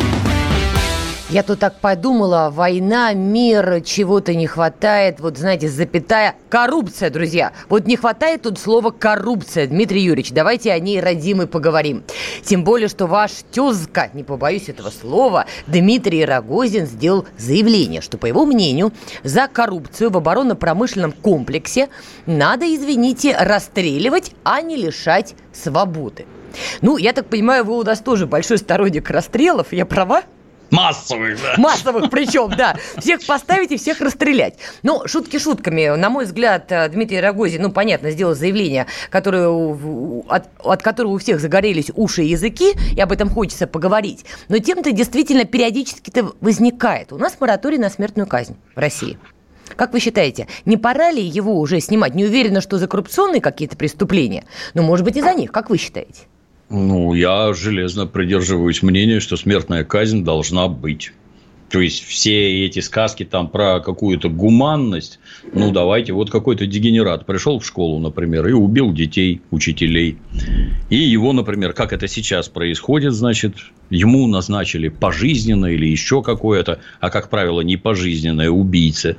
[1.31, 5.21] Я тут так подумала, война, мир, чего-то не хватает.
[5.21, 7.53] Вот, знаете, запятая коррупция, друзья.
[7.69, 9.65] Вот не хватает тут слова коррупция.
[9.65, 12.03] Дмитрий Юрьевич, давайте о ней, родимый, поговорим.
[12.43, 18.25] Тем более, что ваш тезка, не побоюсь этого слова, Дмитрий Рогозин сделал заявление, что, по
[18.25, 18.91] его мнению,
[19.23, 21.87] за коррупцию в оборонно-промышленном комплексе
[22.25, 26.25] надо, извините, расстреливать, а не лишать свободы.
[26.81, 30.23] Ну, я так понимаю, вы у нас тоже большой сторонник расстрелов, я права?
[30.71, 31.55] Массовых, да.
[31.57, 32.77] Массовых причем, да.
[32.97, 34.55] Всех поставить и всех расстрелять.
[34.83, 35.95] Ну, шутки шутками.
[35.95, 41.17] На мой взгляд, э, Дмитрий Рогозин, ну, понятно, сделал заявление, которое, от, от которого у
[41.17, 44.25] всех загорелись уши и языки, и об этом хочется поговорить.
[44.47, 47.11] Но тем-то действительно периодически-то возникает.
[47.11, 49.17] У нас мораторий на смертную казнь в России.
[49.75, 52.15] Как вы считаете, не пора ли его уже снимать?
[52.15, 55.51] Не уверена, что за коррупционные какие-то преступления, но, может быть, и за них.
[55.51, 56.21] Как вы считаете?
[56.73, 61.11] Ну, я железно придерживаюсь мнения, что смертная казнь должна быть.
[61.69, 65.19] То есть все эти сказки там про какую-то гуманность,
[65.53, 70.17] ну давайте, вот какой-то дегенерат пришел в школу, например, и убил детей, учителей.
[70.89, 73.55] И его, например, как это сейчас происходит, значит,
[73.89, 79.17] ему назначили пожизненное или еще какое-то, а как правило не пожизненное убийца.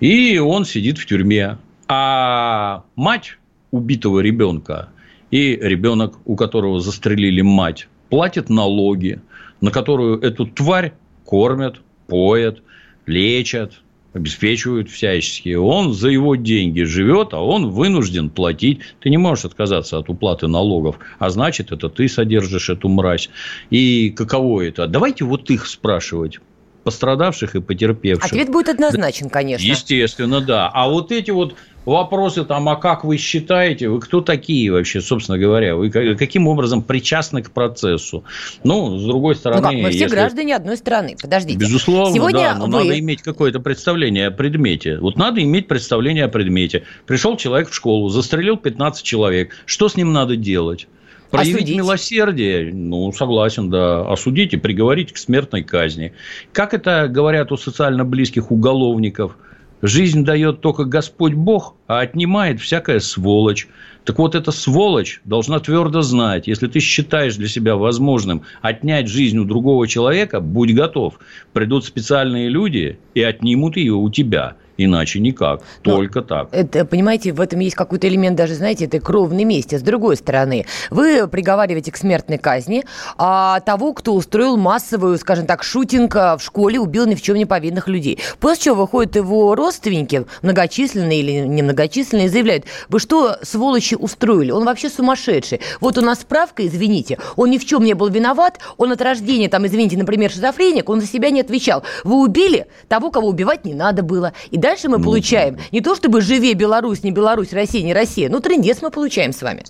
[0.00, 1.56] И он сидит в тюрьме.
[1.88, 3.38] А мать
[3.70, 4.90] убитого ребенка
[5.30, 9.20] и ребенок, у которого застрелили мать, платит налоги,
[9.60, 12.62] на которую эту тварь кормят, поят,
[13.06, 13.80] лечат,
[14.12, 15.54] обеспечивают всячески.
[15.54, 18.80] Он за его деньги живет, а он вынужден платить.
[19.00, 23.30] Ты не можешь отказаться от уплаты налогов, а значит, это ты содержишь эту мразь.
[23.70, 24.86] И каково это?
[24.86, 26.40] Давайте вот их спрашивать
[26.82, 28.32] пострадавших и потерпевших.
[28.32, 29.64] Ответ будет однозначен, конечно.
[29.64, 30.70] Естественно, да.
[30.72, 35.38] А вот эти вот вопросы там, а как вы считаете, вы кто такие вообще, собственно
[35.38, 38.24] говоря, вы каким образом причастны к процессу?
[38.64, 39.62] Ну, с другой стороны...
[39.62, 40.14] Ну как, мы все если...
[40.14, 41.58] граждане одной страны, подождите.
[41.58, 42.84] Безусловно, Сегодня да, но вы...
[42.84, 44.98] надо иметь какое-то представление о предмете.
[44.98, 46.84] Вот надо иметь представление о предмете.
[47.06, 50.88] Пришел человек в школу, застрелил 15 человек, что с ним надо делать?
[51.30, 51.76] Проявить осудить.
[51.76, 56.12] милосердие, ну, согласен, да, осудить и приговорить к смертной казни.
[56.52, 59.36] Как это говорят у социально близких уголовников–
[59.82, 63.66] Жизнь дает только Господь Бог, а отнимает всякая сволочь.
[64.04, 69.38] Так вот, эта сволочь должна твердо знать, если ты считаешь для себя возможным отнять жизнь
[69.38, 71.18] у другого человека, будь готов.
[71.52, 74.56] Придут специальные люди и отнимут ее у тебя.
[74.84, 76.48] Иначе никак, Но только так.
[76.52, 79.76] Это, понимаете, в этом есть какой-то элемент даже, знаете, этой кровной мести.
[79.76, 82.84] С другой стороны, вы приговариваете к смертной казни
[83.18, 87.36] а того, кто устроил массовую, скажем так, шутинг а, в школе, убил ни в чем
[87.36, 88.18] не повинных людей.
[88.38, 94.50] После чего выходят его родственники, многочисленные или немногочисленные, заявляют, вы что, сволочи, устроили?
[94.50, 95.60] Он вообще сумасшедший.
[95.80, 99.50] Вот у нас справка, извините, он ни в чем не был виноват, он от рождения,
[99.50, 101.82] там, извините, например, шизофреник, он за себя не отвечал.
[102.02, 104.32] Вы убили того, кого убивать не надо было.
[104.50, 107.92] И дальше дальше мы ну, получаем не то чтобы живее Беларусь, не Беларусь, Россия, не
[107.92, 109.64] Россия, но трендец мы получаем с вами.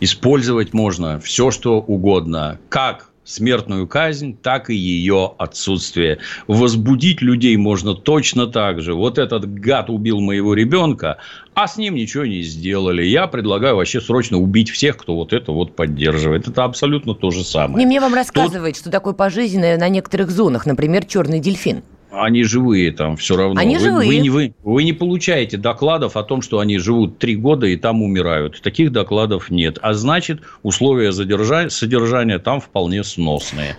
[0.00, 2.58] Использовать можно все, что угодно.
[2.68, 6.18] Как смертную казнь, так и ее отсутствие.
[6.46, 8.92] Возбудить людей можно точно так же.
[8.92, 11.16] Вот этот гад убил моего ребенка,
[11.54, 13.02] а с ним ничего не сделали.
[13.02, 16.48] Я предлагаю вообще срочно убить всех, кто вот это вот поддерживает.
[16.48, 17.78] Это абсолютно то же самое.
[17.78, 18.82] Не мне вам рассказывать, Тут...
[18.82, 21.82] что такое пожизненное на некоторых зонах, например, черный дельфин.
[22.16, 23.60] Они живые там все равно.
[23.60, 24.22] Они вы, живые.
[24.22, 28.02] Вы, вы, вы не получаете докладов о том, что они живут три года и там
[28.02, 28.60] умирают.
[28.62, 29.78] Таких докладов нет.
[29.82, 33.76] А значит, условия задержания, содержания там вполне сносные.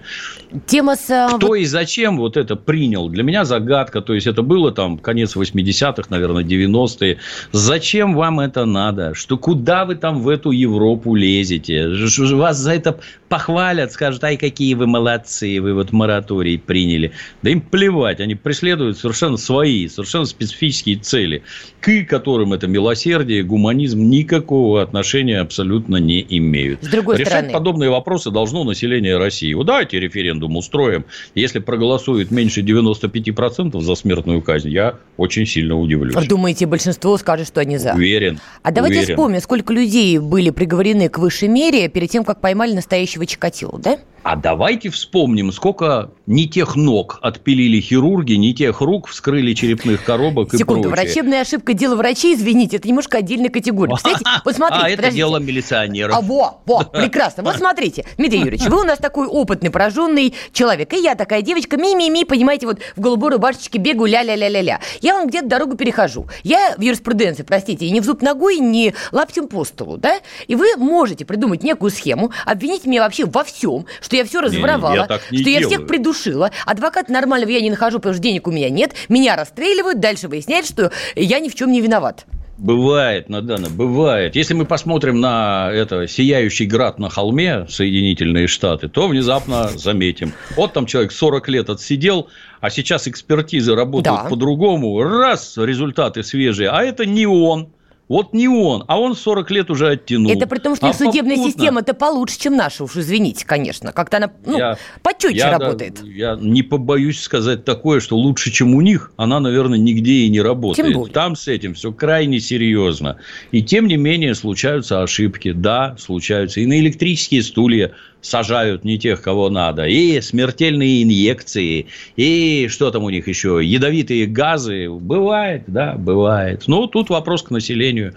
[0.66, 1.10] Тема с...
[1.10, 3.10] А, Кто и зачем вот это принял?
[3.10, 4.02] Для меня загадка.
[4.02, 7.18] То есть, это было там конец 80-х, наверное, 90-е.
[7.52, 9.14] Зачем вам это надо?
[9.14, 11.88] Что куда вы там в эту Европу лезете?
[12.36, 17.12] Вас за это похвалят, скажут, ай, какие вы молодцы, вы вот мораторий приняли.
[17.42, 21.44] Да им плевать они преследуют совершенно свои, совершенно специфические цели,
[21.80, 26.84] к которым это милосердие, гуманизм никакого отношения абсолютно не имеют.
[26.84, 27.54] С другой Решать стороны...
[27.54, 29.54] подобные вопросы должно население России.
[29.54, 31.06] Вот давайте референдум устроим.
[31.36, 36.16] Если проголосует меньше 95% за смертную казнь, я очень сильно удивлюсь.
[36.28, 37.94] Думаете, большинство скажет, что они за?
[37.94, 38.40] Уверен.
[38.64, 39.16] А давайте уверен.
[39.16, 44.00] вспомним, сколько людей были приговорены к высшей мере перед тем, как поймали настоящего Чикатило, да?
[44.26, 50.52] А давайте вспомним, сколько не тех ног отпилили хирурги, не тех рук вскрыли черепных коробок
[50.54, 51.06] Секунду, и прочее.
[51.06, 53.96] врачебная ошибка– дело врачей, извините, это немножко отдельная категория.
[53.98, 56.16] Кстати, вот смотрите, А это дело милиционеров.
[56.18, 57.44] А, во, во, прекрасно.
[57.44, 60.94] Вот смотрите, Дмитрий Юрьевич, вы у нас такой опытный, пораженный человек.
[60.94, 64.80] И я такая девочка, ми-ми-ми, понимаете, вот в голубой рубашечке бегаю, ля-ля-ля-ля-ля.
[65.02, 66.28] Я вам где-то дорогу перехожу.
[66.44, 70.20] Я в юриспруденции, простите, и не в зуб ногой, не лаптем по столу, да?
[70.48, 75.08] И вы можете придумать некую схему, обвинить меня вообще во всем, что я все разворовала,
[75.10, 75.68] я не что я делаю.
[75.68, 76.52] всех придушила.
[76.66, 78.94] Адвоката нормального я не нахожу, потому что денег у меня нет.
[79.10, 82.26] Меня расстреливают, дальше выясняется, что я ни в чем не виноват.
[82.58, 84.38] Бывает, Надана, бывает.
[84.38, 90.32] Если мы посмотрим на это сияющий град на холме, Соединительные Штаты, то внезапно заметим.
[90.56, 92.30] Вот там человек 40 лет отсидел,
[92.62, 94.30] а сейчас экспертизы работают Да.
[94.30, 95.02] по-другому.
[95.04, 97.74] Раз, результаты свежие, а это не он.
[98.08, 100.32] Вот не он, а он 40 лет уже оттянул.
[100.32, 103.92] Это при том, что А их судебная попутно- система-то получше, чем наша, уж извините, конечно.
[103.92, 106.04] Как-то она ну, Я- почетче я, да, работает.
[106.04, 110.40] я не побоюсь сказать такое, что лучше, чем у них, она, наверное, нигде и не
[110.42, 110.86] работает.
[110.88, 111.14] Тем более.
[111.14, 113.18] Там с этим все крайне серьезно.
[113.52, 115.52] И тем не менее случаются ошибки.
[115.52, 116.60] Да, случаются.
[116.60, 117.94] И на электрические стулья
[118.26, 119.86] сажают не тех, кого надо.
[119.86, 121.88] И смертельные инъекции.
[122.16, 123.60] И что там у них еще?
[123.64, 124.90] Ядовитые газы.
[124.90, 126.64] Бывает, да, бывает.
[126.68, 128.16] Ну, тут вопрос к населению.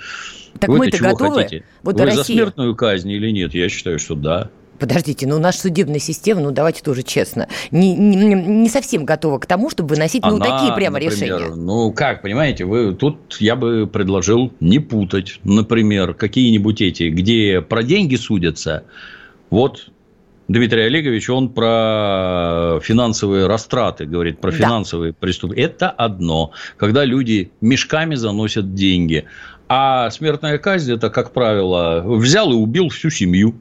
[0.58, 1.42] Так Вы-то мы-то готовы?
[1.42, 1.64] хотите?
[1.82, 3.54] Вот Вы за Россия- смертную казнь или нет?
[3.54, 4.50] Я считаю, что да.
[4.78, 9.46] Подождите, ну наша судебная система, ну давайте тоже честно, не, не, не совсем готова к
[9.46, 11.54] тому, чтобы выносить ну, Она, такие прямо например, решения.
[11.56, 17.82] Ну, как, понимаете, вы тут я бы предложил не путать, например, какие-нибудь эти, где про
[17.82, 18.84] деньги судятся.
[19.50, 19.90] Вот
[20.48, 24.56] Дмитрий Олегович, он про финансовые растраты говорит, про Да.
[24.56, 25.64] финансовые преступления.
[25.64, 29.24] Это одно, когда люди мешками заносят деньги.
[29.68, 33.56] А смертная казнь, это, как правило, взял и убил всю семью.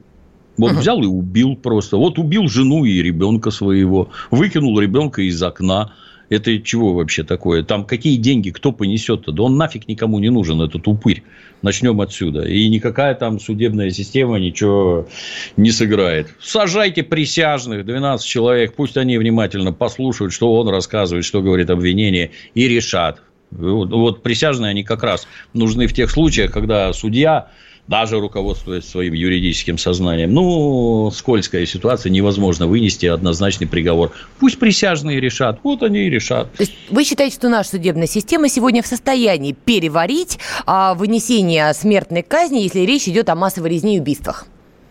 [0.56, 0.80] Вот Мгм.
[0.80, 1.98] взял и убил просто.
[1.98, 5.92] Вот убил жену и ребенка своего, выкинул ребенка из окна.
[6.28, 7.62] Это чего вообще такое?
[7.62, 9.32] Там какие деньги, кто понесет-то?
[9.32, 11.22] Да он нафиг никому не нужен, этот упырь.
[11.62, 12.42] Начнем отсюда.
[12.42, 15.08] И никакая там судебная система ничего
[15.56, 16.28] не сыграет.
[16.40, 22.68] Сажайте присяжных, 12 человек, пусть они внимательно послушают, что он рассказывает, что говорит обвинение, и
[22.68, 23.22] решат.
[23.50, 27.50] Вот, вот присяжные, они как раз нужны в тех случаях, когда судья
[27.88, 34.12] даже руководствуясь своим юридическим сознанием, ну, скользкая ситуация, невозможно вынести однозначный приговор.
[34.38, 36.52] Пусть присяжные решат, вот они и решат.
[36.52, 42.22] То есть вы считаете, что наша судебная система сегодня в состоянии переварить а, вынесение смертной
[42.22, 44.46] казни, если речь идет о массовой резне и убийствах?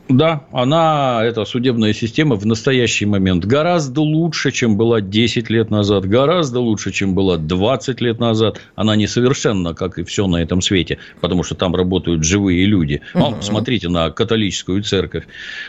[0.10, 6.06] Да, она, эта судебная система в настоящий момент гораздо лучше, чем была 10 лет назад,
[6.06, 8.62] гораздо лучше, чем была 20 лет назад.
[8.76, 13.02] Она несовершенна, как и все на этом свете, потому что там работают живые люди.
[13.14, 15.26] Ну, смотрите на католическую церковь.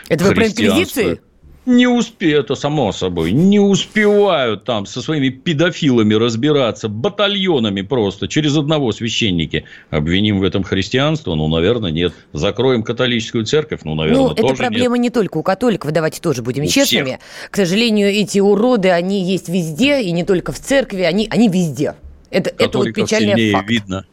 [0.07, 1.19] Это вы про инквизицию?
[1.65, 8.57] Не успеют, это само собой, не успевают там со своими педофилами разбираться, батальонами просто, через
[8.57, 9.65] одного священники.
[9.89, 11.35] Обвиним в этом христианство?
[11.35, 12.13] Ну, наверное, нет.
[12.33, 13.81] Закроем католическую церковь?
[13.83, 17.19] Ну, наверное, ну, это тоже проблема не только у католиков, давайте тоже будем У честными.
[17.51, 21.95] К сожалению, эти уроды, они есть везде, и не только в церкви, они, они везде.
[22.31, 22.61] Это, нет.
[22.61, 23.69] это вот печальный факт.
[23.69, 24.05] видно.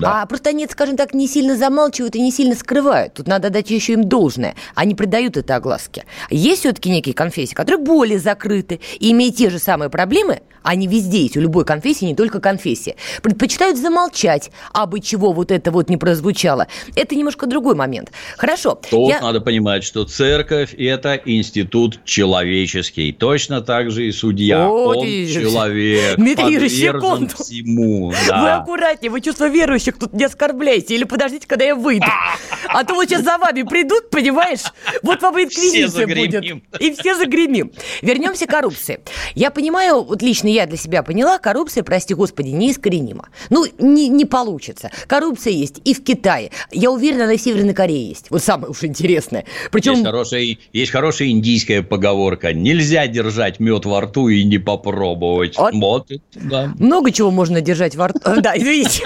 [0.00, 0.22] Да.
[0.22, 3.14] А просто они, скажем так, не сильно замалчивают и не сильно скрывают.
[3.14, 4.54] Тут надо дать еще им должное.
[4.74, 6.04] Они придают это огласке.
[6.30, 11.22] Есть все-таки некие конфессии, которые более закрыты и имеют те же самые проблемы, они везде
[11.22, 12.96] есть, у любой конфессии, не только конфессии.
[13.22, 16.66] Предпочитают замолчать, абы чего вот это вот не прозвучало.
[16.96, 18.10] Это немножко другой момент.
[18.36, 18.80] Хорошо.
[18.90, 23.12] Тут я- надо понимать, что церковь– это институт человеческий.
[23.12, 24.68] Точно так же и судья.
[24.68, 25.34] О, Он Юрьевич.
[25.34, 27.36] человек, Дмитрий подвержен секунду.
[27.36, 28.08] всему.
[28.10, 28.56] Вы Да.
[28.58, 30.94] аккуратнее, вы чувство верующих тут не оскорбляйте.
[30.94, 32.06] Или подождите, когда я выйду.
[32.68, 34.62] А то вот сейчас за вами придут, понимаешь?
[35.02, 36.44] Вот вам инквизиция будет.
[36.80, 37.72] И все загремим.
[38.02, 39.00] Вернемся к коррупции.
[39.34, 43.28] Я понимаю, вот лично я для себя поняла, коррупция, прости господи, неискоренима.
[43.50, 44.90] Ну, не, не получится.
[45.06, 46.50] Коррупция есть и в Китае.
[46.72, 48.30] Я уверена, она и в Северной Корее есть.
[48.30, 49.44] Вот самое уж интересное.
[49.70, 49.92] Причем...
[49.92, 52.52] Есть, хорошая, есть хорошая индийская поговорка.
[52.52, 55.56] Нельзя держать мед во рту и не попробовать.
[55.56, 55.74] Вот.
[55.74, 56.72] Вот, да.
[56.78, 58.20] Много чего можно держать во рту.
[58.46, 59.02] Да, извините.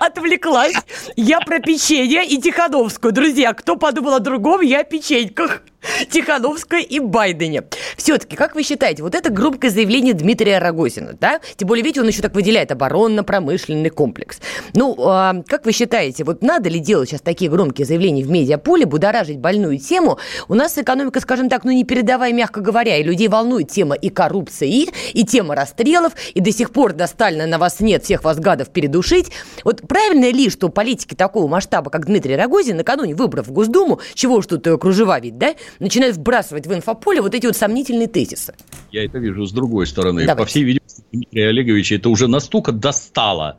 [0.00, 0.76] Отвлеклась.
[1.16, 3.12] Я про печенье и Тихановскую.
[3.12, 5.62] Друзья, кто подумал о другом, я о печеньках.
[6.10, 7.64] Тихановская и Байдене.
[7.96, 11.40] Все-таки, как вы считаете, вот это громкое заявление Дмитрия Рогозина, да?
[11.56, 14.40] Тем более, видите, он еще так выделяет оборонно-промышленный комплекс.
[14.74, 18.86] Ну, а, как вы считаете, вот надо ли делать сейчас такие громкие заявления в медиаполе,
[18.86, 20.18] будоражить больную тему?
[20.48, 24.08] У нас экономика, скажем так, ну не передавая, мягко говоря, и людей волнует тема и
[24.08, 28.38] коррупции, и тема расстрелов, и до сих пор до Сталина на вас нет, всех вас
[28.38, 29.30] гадов передушить.
[29.64, 34.36] Вот правильно ли, что политики такого масштаба, как Дмитрий Рогозин, накануне выборов в Госдуму, чего
[34.36, 38.54] уж тут э, кружева ведь, да, начинают вбрасывать в инфополе вот эти вот сомнительные тезисы.
[38.92, 40.22] Я это вижу с другой стороны.
[40.22, 40.38] Давайте.
[40.42, 43.58] По всей видимости, Дмитрия Олеговича это уже настолько достало,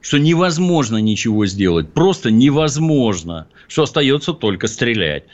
[0.00, 1.92] что невозможно ничего сделать.
[1.92, 5.24] Просто невозможно, что остается только стрелять.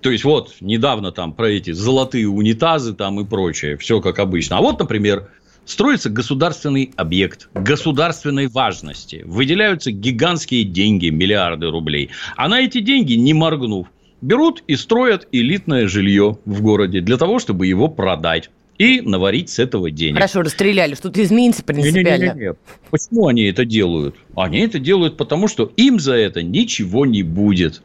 [0.00, 4.58] То есть, вот, недавно там про эти золотые унитазы там и прочее, все как обычно.
[4.58, 5.28] А вот, например,
[5.64, 9.22] строится государственный объект государственной важности.
[9.26, 12.10] Выделяются гигантские деньги, миллиарды рублей.
[12.36, 13.88] А на эти деньги, не моргнув,
[14.20, 19.58] берут и строят элитное жилье в городе для того, чтобы его продать и наварить с
[19.58, 20.16] этого денег.
[20.16, 22.24] Хорошо, расстреляли, что-то изменится принципиально.
[22.24, 22.54] Не, не, не, не.
[22.90, 24.14] Почему они это делают?
[24.36, 27.82] Они это делают потому, что им за это ничего не будет.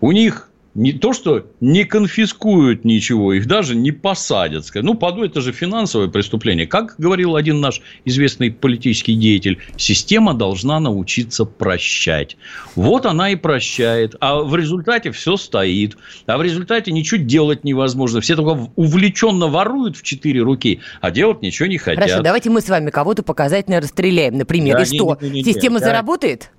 [0.00, 4.64] У них не то, что не конфискуют ничего, их даже не посадят.
[4.74, 6.66] Ну, поду, это же финансовое преступление.
[6.66, 12.36] Как говорил один наш известный политический деятель, система должна научиться прощать.
[12.74, 14.16] Вот она и прощает.
[14.20, 15.96] А в результате все стоит.
[16.26, 18.20] А в результате ничего делать невозможно.
[18.20, 22.02] Все только увлеченно воруют в четыре руки, а делать ничего не хотят.
[22.02, 24.76] Хорошо, давайте мы с вами кого-то показательно расстреляем, например.
[24.76, 25.84] Да, и не, что, не, не, не, система я...
[25.84, 26.50] заработает?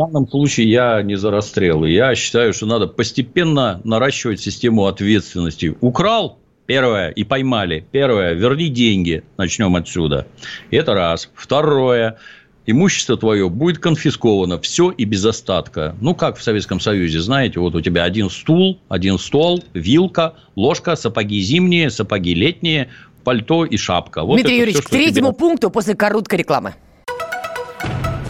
[0.00, 1.90] В данном случае я не за расстрелы.
[1.90, 5.76] Я считаю, что надо постепенно наращивать систему ответственности.
[5.82, 7.84] Украл Первое, и поймали.
[7.90, 9.24] Первое, верни деньги.
[9.36, 10.26] Начнем отсюда.
[10.70, 11.28] Это раз.
[11.34, 12.16] Второе,
[12.64, 14.58] имущество твое будет конфисковано.
[14.58, 15.94] Все и без остатка.
[16.00, 20.96] Ну, как в Советском Союзе, знаете, вот у тебя один стул, один стол, вилка, ложка,
[20.96, 22.88] сапоги зимние, сапоги летние,
[23.22, 24.22] пальто и шапка.
[24.22, 25.38] Вот Дмитрий Юрьевич, все, к третьему тебе...
[25.38, 26.74] пункту после короткой рекламы.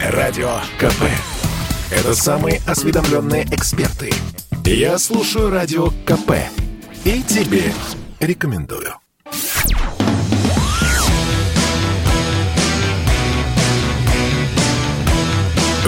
[0.01, 1.30] Радио КП.
[1.91, 4.11] Это самые осведомленные эксперты.
[4.65, 6.31] Я слушаю радио КП
[7.03, 7.63] и тебе
[8.21, 8.95] рекомендую.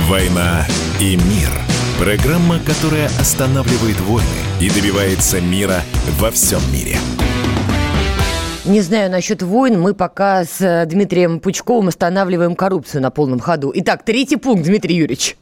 [0.10, 0.68] «Война
[1.00, 1.50] и мир»–
[2.00, 4.28] программа, которая останавливает войны
[4.60, 5.82] и добивается мира
[6.20, 6.98] во всем мире.
[8.66, 9.80] Не знаю насчет войн.
[9.80, 13.72] Мы пока с Дмитрием Пучковым останавливаем коррупцию на полном ходу.
[13.76, 15.38] Итак, третий пункт, Дмитрий Юрьевич.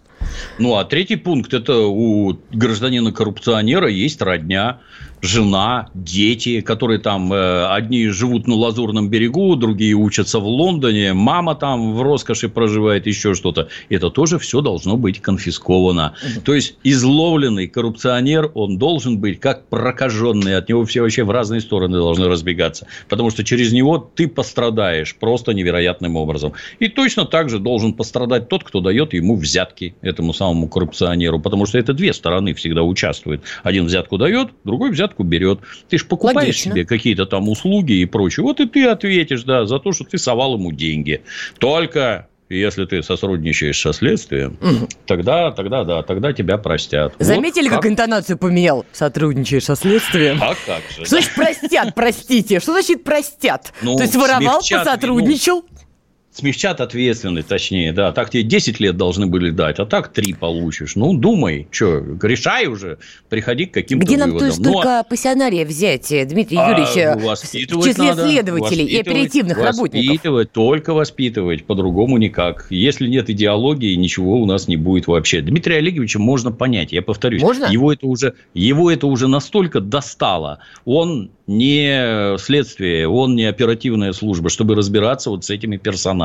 [0.57, 4.79] Ну, а третий пункт– это у гражданина-коррупционера есть родня
[5.21, 11.55] жена, дети, которые там э, одни живут на Лазурном берегу, другие учатся в Лондоне, мама
[11.55, 13.69] там в роскоши проживает, еще что-то.
[13.89, 16.13] Это тоже все должно быть конфисковано.
[16.23, 16.41] Угу.
[16.41, 21.61] То есть, изловленный коррупционер, он должен быть как прокаженный, от него все вообще в разные
[21.61, 26.53] стороны должны разбегаться, потому что через него ты пострадаешь просто невероятным образом.
[26.79, 31.65] И точно так же должен пострадать тот, кто дает ему взятки этому самому коррупционеру, потому
[31.65, 33.43] что это две стороны всегда участвуют.
[33.63, 35.59] Один взятку дает, другой взятку взятку берет.
[35.89, 36.71] Ты же покупаешь Логично.
[36.71, 38.43] себе какие-то там услуги и прочее.
[38.43, 41.21] Вот и ты ответишь, да, за то, что ты совал ему деньги.
[41.59, 44.89] Только если ты сосрудничаешь со следствием, угу.
[45.05, 47.13] тогда, тогда, да, тогда тебя простят.
[47.17, 47.81] Заметили, вот как...
[47.83, 48.85] как интонацию поменял?
[48.91, 50.37] Сотрудничаешь со следствием.
[50.41, 51.05] А как же?
[51.05, 52.59] Что значит простят, простите?
[52.59, 53.73] Что значит простят?
[53.81, 55.63] Ну, То есть воровал, посотрудничал?
[55.69, 55.80] Ну,
[56.31, 58.11] смягчат ответственность, точнее, да.
[58.11, 60.95] Так тебе 10 лет должны были дать, а так 3 получишь.
[60.95, 64.49] Ну, думай, что, решай уже, приходи к каким-то Где нам выводам.
[64.49, 68.27] то есть только пассионария взять, Дмитрий а, Юрьевич, в числе надо.
[68.27, 70.07] следователей и оперативных работников?
[70.07, 72.67] Воспитывать, только воспитывать, по-другому никак.
[72.69, 75.41] Если нет идеологии, ничего у нас не будет вообще.
[75.41, 77.41] Дмитрия Олеговича можно понять, я повторюсь.
[77.41, 77.65] Можно?
[77.65, 80.59] Его это уже, его это уже настолько достало.
[80.85, 86.20] Он не следствие, он не оперативная служба, чтобы разбираться вот с этими персонажами.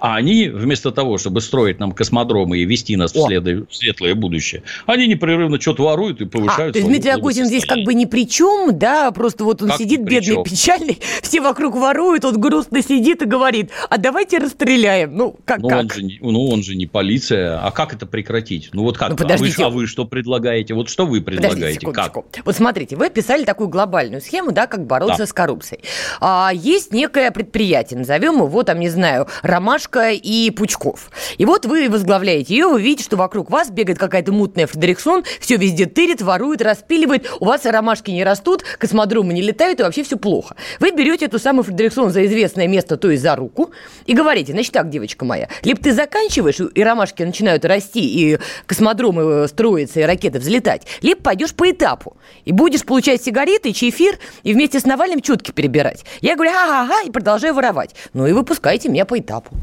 [0.00, 3.44] А они, вместо того, чтобы строить нам космодромы и вести нас в, след...
[3.44, 6.70] в светлое будущее, они непрерывно что-то воруют и повышают.
[6.70, 9.68] А, то есть Дмитрий Акузин здесь как бы ни при чем, да, просто вот он
[9.68, 15.16] как сидит бедный, печальный, все вокруг воруют, он грустно сидит и говорит, а давайте расстреляем.
[15.16, 15.60] Ну, как?
[15.60, 15.80] Ну, как?
[15.80, 17.60] Он, же, ну он же не полиция.
[17.60, 18.70] А как это прекратить?
[18.72, 19.10] Ну, вот как?
[19.10, 19.62] Ну, подождите.
[19.62, 20.74] А, вы, а вы что предлагаете?
[20.74, 21.86] Вот что вы предлагаете?
[21.92, 22.16] Как?
[22.44, 25.26] Вот смотрите, вы описали такую глобальную схему, да, как бороться да.
[25.26, 25.82] с коррупцией.
[26.20, 31.10] А, есть некое предприятие, назовем его, там, не знаю, Ромашка и Пучков.
[31.36, 35.56] И вот вы возглавляете ее, вы видите, что вокруг вас бегает какая-то мутная Фредериксон, все
[35.56, 40.16] везде тырит, ворует, распиливает, у вас ромашки не растут, космодромы не летают, и вообще все
[40.16, 40.56] плохо.
[40.80, 43.70] Вы берете эту самую Фредериксон за известное место, то есть за руку,
[44.06, 49.46] и говорите, значит так, девочка моя, либо ты заканчиваешь, и ромашки начинают расти, и космодромы
[49.48, 54.80] строятся, и ракеты взлетать, либо пойдешь по этапу, и будешь получать сигареты, чефир, и вместе
[54.80, 56.04] с Навальным чутки перебирать.
[56.20, 57.94] Я говорю, ага-ага, и продолжаю воровать.
[58.14, 59.56] Ну и выпускайте меня по этапу.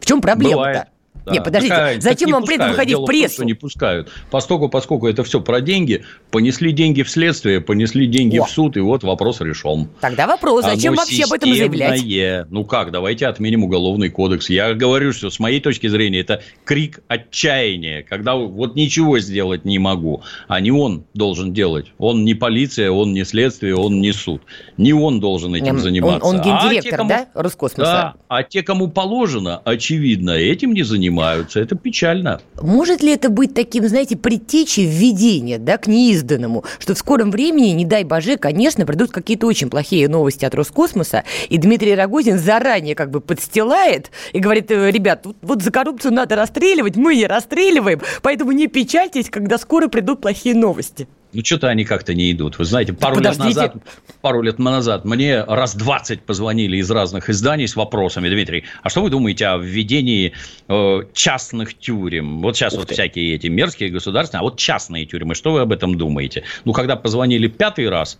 [0.00, 0.88] В чем проблема-то?
[1.24, 1.32] Да.
[1.32, 3.38] Не, подождите, Такая, зачем вам при этом выходить в прессу?
[3.38, 4.10] Том, не пускают.
[4.30, 8.44] Поскольку, поскольку это все про деньги, понесли деньги в следствие, понесли деньги О.
[8.44, 9.88] в суд, и вот вопрос решен.
[10.00, 12.50] Тогда вопрос, зачем Оно вообще об этом заявлять?
[12.50, 14.50] Ну как, давайте отменим уголовный кодекс.
[14.50, 19.78] Я говорю, что с моей точки зрения это крик отчаяния, когда вот ничего сделать не
[19.78, 21.92] могу, а не он должен делать.
[21.98, 24.42] Он не полиция, он не следствие, он не суд.
[24.76, 26.26] Не он должен этим заниматься.
[26.26, 27.92] Он, он гендиректор, а те, кому, да, Роскосмоса?
[27.92, 31.60] Да, а те, кому положено, очевидно, этим не занимаются занимаются.
[31.60, 32.40] Это печально.
[32.60, 37.70] Может ли это быть таким, знаете, предтечей введения да, к неизданному, что в скором времени,
[37.70, 42.94] не дай боже, конечно, придут какие-то очень плохие новости от Роскосмоса, и Дмитрий Рогозин заранее
[42.94, 47.26] как бы подстилает и говорит, «Э, ребят, вот, вот за коррупцию надо расстреливать, мы не
[47.26, 51.08] расстреливаем, поэтому не печальтесь, когда скоро придут плохие новости.
[51.32, 52.58] Ну, что-то они как-то не идут.
[52.58, 53.76] Вы знаете, пару лет, назад,
[54.20, 59.02] пару лет назад мне раз 20 позвонили из разных изданий с вопросами, Дмитрий, а что
[59.02, 60.32] вы думаете о введении
[60.68, 62.40] э, частных тюрем?
[62.42, 62.94] Вот сейчас Ух вот ты.
[62.94, 66.44] всякие эти мерзкие государственные, а вот частные тюрьмы, что вы об этом думаете?
[66.64, 68.18] Ну, когда позвонили пятый раз,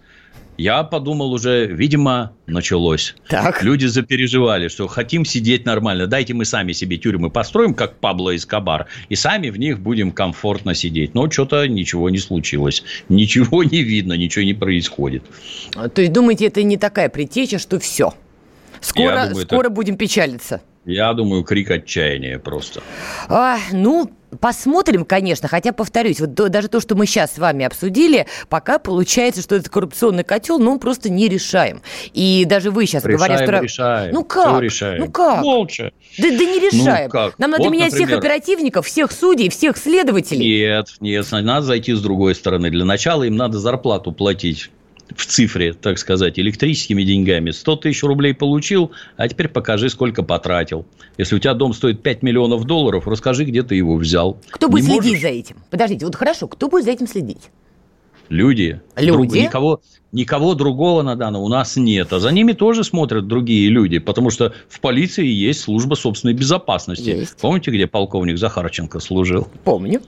[0.58, 3.14] я подумал уже, видимо, началось.
[3.28, 3.62] Так.
[3.62, 6.06] Люди запереживали, что хотим сидеть нормально.
[6.06, 10.74] Дайте мы сами себе тюрьмы построим, как Пабло Эскобар, и сами в них будем комфортно
[10.74, 11.14] сидеть.
[11.14, 12.84] Но что-то ничего не случилось.
[13.08, 15.24] Ничего не видно, ничего не происходит.
[15.74, 18.14] А, то есть, думаете, это не такая предтеча, что все?
[18.80, 19.70] Скоро, думаю, скоро это...
[19.70, 20.60] будем печалиться.
[20.84, 22.82] Я думаю, крик отчаяния просто.
[23.28, 28.26] А, ну, Посмотрим, конечно, хотя, повторюсь, вот даже то, что мы сейчас с вами обсудили,
[28.48, 31.82] пока получается, что этот коррупционный котел, ну, просто не решаем.
[32.12, 33.62] И даже вы сейчас решаем, говорите, что...
[33.62, 34.14] решаем.
[34.14, 34.48] Ну как?
[34.48, 35.00] Все решаем.
[35.00, 35.42] Ну как?
[35.42, 35.92] Молча.
[36.18, 37.04] Да, да не решаем.
[37.04, 37.38] Ну, как?
[37.38, 38.08] Нам надо вот, менять например...
[38.08, 40.46] всех оперативников, всех судей, всех следователей.
[40.46, 42.70] Нет, нет, надо зайти с другой стороны.
[42.70, 44.70] Для начала им надо зарплату платить
[45.16, 47.50] в цифре, так сказать, электрическими деньгами.
[47.50, 50.86] 100 тысяч рублей получил, а теперь покажи, сколько потратил.
[51.18, 54.38] Если у тебя дом стоит 5 миллионов долларов, расскажи, где ты его взял.
[54.50, 55.20] Кто будет Не следить можешь?
[55.22, 55.56] за этим?
[55.70, 57.50] Подождите, вот хорошо, кто будет за этим следить?
[58.28, 58.80] Люди.
[58.96, 59.10] Люди?
[59.10, 59.80] Друг, никого,
[60.12, 62.12] никого другого на данном у нас нет.
[62.12, 67.08] А за ними тоже смотрят другие люди, потому что в полиции есть служба собственной безопасности.
[67.08, 67.38] Есть.
[67.40, 69.48] Помните, где полковник Захарченко служил?
[69.64, 70.02] Помню.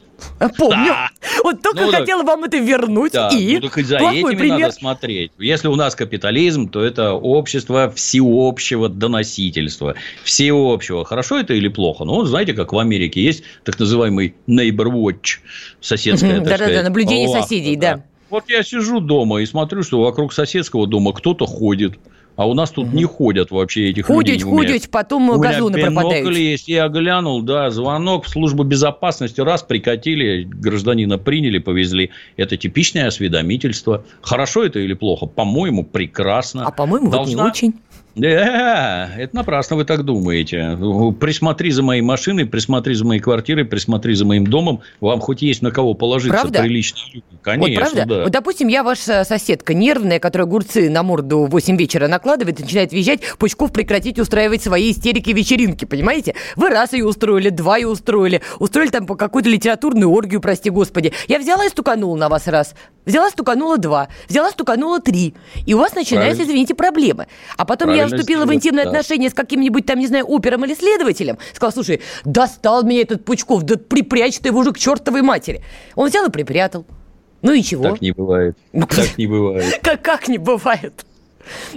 [0.59, 0.87] Помню.
[0.87, 1.11] Да.
[1.43, 3.13] Вот только ну, хотела так, вам это вернуть.
[3.13, 4.59] Да, и ну, так и за этими пример.
[4.61, 5.33] надо смотреть.
[5.39, 9.95] Если у нас капитализм, то это общество всеобщего доносительства.
[10.23, 11.05] Всеобщего.
[11.05, 12.05] Хорошо это или плохо?
[12.05, 15.41] Ну, знаете, как в Америке есть так называемый neighbor watch,
[15.81, 18.05] соседская, Да-да-да, наблюдение соседей, да.
[18.35, 22.01] Вот я сижу дома и смотрю, что вокруг соседского дома кто-то ходит.
[22.35, 22.97] А у нас тут угу.
[22.97, 24.43] не ходят вообще этих ходить, людей.
[24.43, 26.37] Ходить, ходить, потом у газоны пропадают.
[26.37, 26.67] есть.
[26.67, 29.41] Я глянул, да, звонок в службу безопасности.
[29.41, 32.11] Раз, прикатили, гражданина приняли, повезли.
[32.37, 34.05] Это типичное осведомительство.
[34.21, 35.27] Хорошо это или плохо?
[35.27, 36.67] По-моему, прекрасно.
[36.67, 37.37] А по-моему, Должна...
[37.37, 37.75] вот не очень.
[38.15, 40.79] Да, это напрасно вы так думаете.
[41.19, 44.83] Присмотри за моей машиной, присмотри за моей квартирой, присмотри за моим домом.
[45.01, 46.61] Вам хоть есть на кого положиться правда?
[46.61, 46.99] прилично.
[47.43, 48.15] Конечно, вот правда?
[48.15, 48.23] да.
[48.25, 52.63] Вот, допустим, я ваша соседка нервная, которая огурцы на морду в 8 вечера накладывает и
[52.63, 53.21] начинает визжать.
[53.39, 56.35] Пучков прекратить устраивать свои истерики вечеринки, понимаете?
[56.55, 58.43] Вы раз ее устроили, два ее устроили.
[58.61, 61.13] Устроили там по какую-то литературную оргию, прости господи.
[61.27, 62.75] Я взяла и стуканула на вас раз.
[63.05, 64.09] Взяла, стуканула два.
[64.29, 65.35] Взяла, стуканула три.
[65.67, 67.27] И у вас начинаются, извините, проблемы.
[67.57, 68.91] А потом Правильно я вступила в интимные да.
[68.91, 71.39] отношения с каким-нибудь там, не знаю, опером или следователем.
[71.53, 75.63] Сказала, слушай, достал меня этот Пучков, да припрячь ты его уже к чертовой матери.
[75.95, 76.87] Он взял и припрятал.
[77.43, 77.83] Ну и чего?
[77.85, 78.57] Так не бывает.
[78.73, 79.79] Ну, так не бывает.
[79.83, 81.05] Как, как не бывает?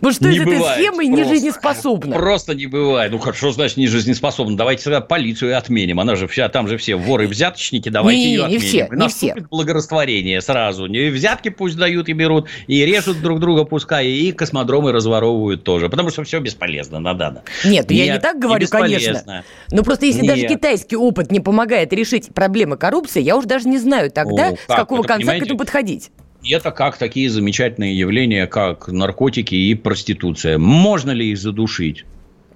[0.02, 2.16] Ну что не из этой схемы не жизнеспособна?
[2.16, 3.12] Просто не бывает.
[3.12, 4.58] Ну, хорошо, значит, не жизнеспособна.
[4.58, 6.00] Давайте тогда полицию отменим.
[6.00, 7.90] Она же вся, там же все воры-взяточники.
[7.90, 8.62] Давайте не, ее отменим.
[8.62, 9.36] Не все, не все.
[9.50, 10.88] благорастворение сразу.
[10.88, 15.90] Не взятки пусть дают и берут, и режут друг друга пускай, и космодромы разворовывают тоже.
[15.90, 17.44] Потому что все бесполезно, да-да-да.
[17.64, 19.44] Нет, Нет, я не так говорю, конечно.
[19.72, 20.36] Но просто если Нет.
[20.36, 24.56] даже китайский опыт не помогает решить проблемы коррупции, я уже даже не знаю тогда, О,
[24.56, 25.42] с какого конца понимаете?
[25.42, 26.12] к этому подходить
[26.50, 30.58] это как такие замечательные явления, как наркотики и проституция.
[30.58, 32.06] Можно ли их задушить?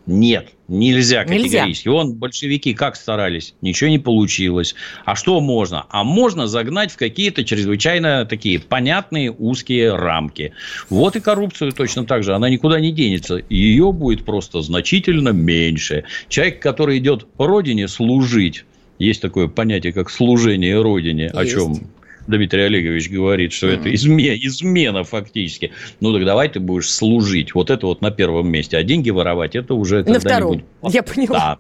[0.08, 1.88] Нет, нельзя категорически.
[1.88, 1.92] Нельзя.
[1.92, 4.74] Вон большевики как старались, ничего не получилось.
[5.06, 5.86] А что можно?
[5.90, 10.54] А можно загнать в какие-то чрезвычайно такие понятные узкие рамки.
[10.90, 12.34] Вот и коррупцию точно так же.
[12.34, 13.42] Она никуда не денется.
[13.50, 16.04] Ее будет просто значительно меньше.
[16.30, 18.66] Человек, который идет родине служить,
[18.98, 21.36] есть такое понятие, как служение родине, есть.
[21.36, 21.92] о чем
[22.28, 25.72] Дмитрий Олегович говорит, что это измена, измена фактически.
[26.00, 27.56] Ну так давай ты будешь служить.
[27.56, 28.78] Вот это вот на первом месте.
[28.78, 30.64] А деньги воровать, это уже На втором.
[30.84, 31.58] Я поняла.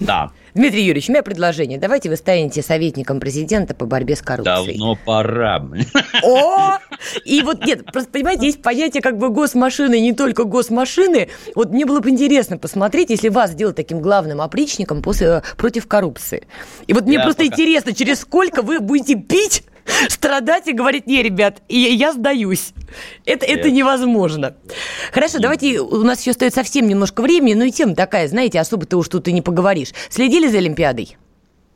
[0.00, 0.32] да.
[0.54, 1.78] Дмитрий Юрьевич, у меня предложение.
[1.78, 4.78] Давайте вы станете советником президента по борьбе с коррупцией.
[4.78, 5.66] Давно пора.
[6.22, 6.78] О!
[7.24, 11.28] И вот нет, просто понимаете, есть понятие как бы госмашины, не только госмашины.
[11.56, 16.46] Вот мне было бы интересно посмотреть, если вас сделать таким главным опричником после, против коррупции.
[16.86, 17.52] И вот мне Я просто пока...
[17.52, 19.64] интересно, через сколько вы будете пить
[20.08, 22.72] страдать и говорить, не, ребят, я сдаюсь.
[23.24, 24.54] Это, это невозможно.
[25.12, 28.86] Хорошо, давайте, у нас еще стоит совсем немножко времени, но и тема такая, знаете, особо
[28.86, 29.92] ты уж тут и не поговоришь.
[30.08, 31.16] Следили за Олимпиадой?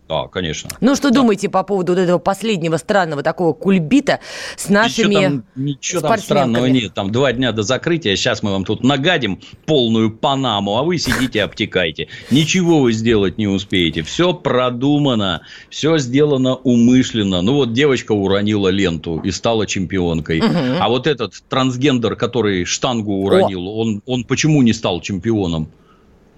[0.09, 0.71] Да, конечно.
[0.81, 1.17] Ну, что да.
[1.17, 4.21] думаете по поводу вот этого последнего странного такого кульбита
[4.57, 6.95] с нашими Ничего там, ничего там странного нет.
[6.95, 8.17] Там два дня до закрытия.
[8.17, 12.09] Сейчас мы вам тут нагадим полную Панаму, а вы сидите обтекайте.
[12.31, 14.03] Ничего вы сделать не успеете.
[14.03, 17.43] Все продумано, все сделано умышленно.
[17.43, 20.41] Ну, вот девочка уронила ленту и стала чемпионкой.
[20.41, 20.79] Угу.
[20.81, 25.71] А вот этот трансгендер, который штангу уронил, он, он почему не стал чемпионом?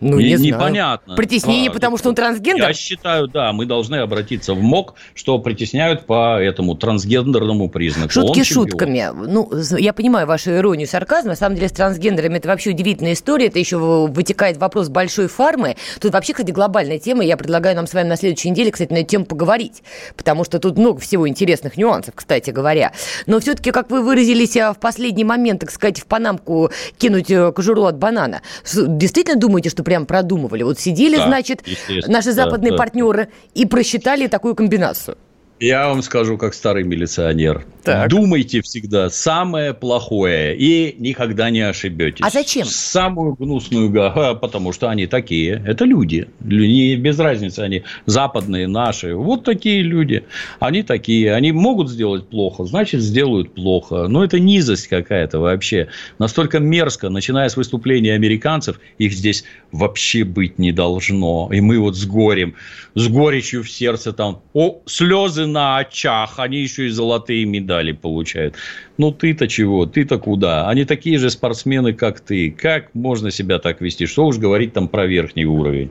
[0.00, 1.14] Ну, не, не непонятно.
[1.14, 2.68] Притеснение, а, потому что он трансгендер?
[2.68, 8.10] Я считаю, да, мы должны обратиться в МОК, что притесняют по этому трансгендерному признаку.
[8.10, 9.10] Шутки шутками.
[9.14, 11.28] Ну, я понимаю вашу иронию, сарказм.
[11.28, 13.46] На самом деле, с трансгендерами это вообще удивительная история.
[13.46, 15.76] Это еще вытекает вопрос большой фармы.
[16.00, 17.22] Тут вообще, кстати, глобальная тема.
[17.22, 19.82] Я предлагаю нам с вами на следующей неделе, кстати, на эту тему поговорить.
[20.16, 22.92] Потому что тут много всего интересных нюансов, кстати говоря.
[23.26, 27.52] Но все-таки, как вы выразились а, в последний момент, так сказать, в панамку кинуть э,
[27.52, 28.42] кожуру от банана.
[28.64, 30.62] Действительно думаете, что прям продумывали.
[30.62, 31.64] Вот сидели, да, значит,
[32.06, 33.30] наши западные да, партнеры да.
[33.54, 35.18] и просчитали такую комбинацию.
[35.60, 37.66] Я вам скажу, как старый милиционер.
[37.84, 38.08] Так.
[38.08, 42.24] Думайте всегда самое плохое и никогда не ошибетесь.
[42.24, 42.64] А зачем?
[42.64, 45.62] Самую гнусную, га, потому что они такие.
[45.66, 46.28] Это люди.
[46.40, 49.14] Не без разницы, они западные, наши.
[49.14, 50.24] Вот такие люди.
[50.60, 51.34] Они такие.
[51.34, 54.08] Они могут сделать плохо, значит, сделают плохо.
[54.08, 55.88] Но это низость какая-то вообще.
[56.18, 61.50] Настолько мерзко, начиная с выступления американцев, их здесь вообще быть не должно.
[61.52, 62.54] И мы вот с горем,
[62.94, 68.54] с горечью в сердце там, о, слезы на очах, они еще и золотые медали получают.
[69.00, 69.86] Ну, ты-то чего?
[69.86, 70.68] Ты-то куда?
[70.68, 72.50] Они такие же спортсмены, как ты.
[72.50, 74.04] Как можно себя так вести?
[74.04, 75.90] Что уж говорить там про верхний уровень?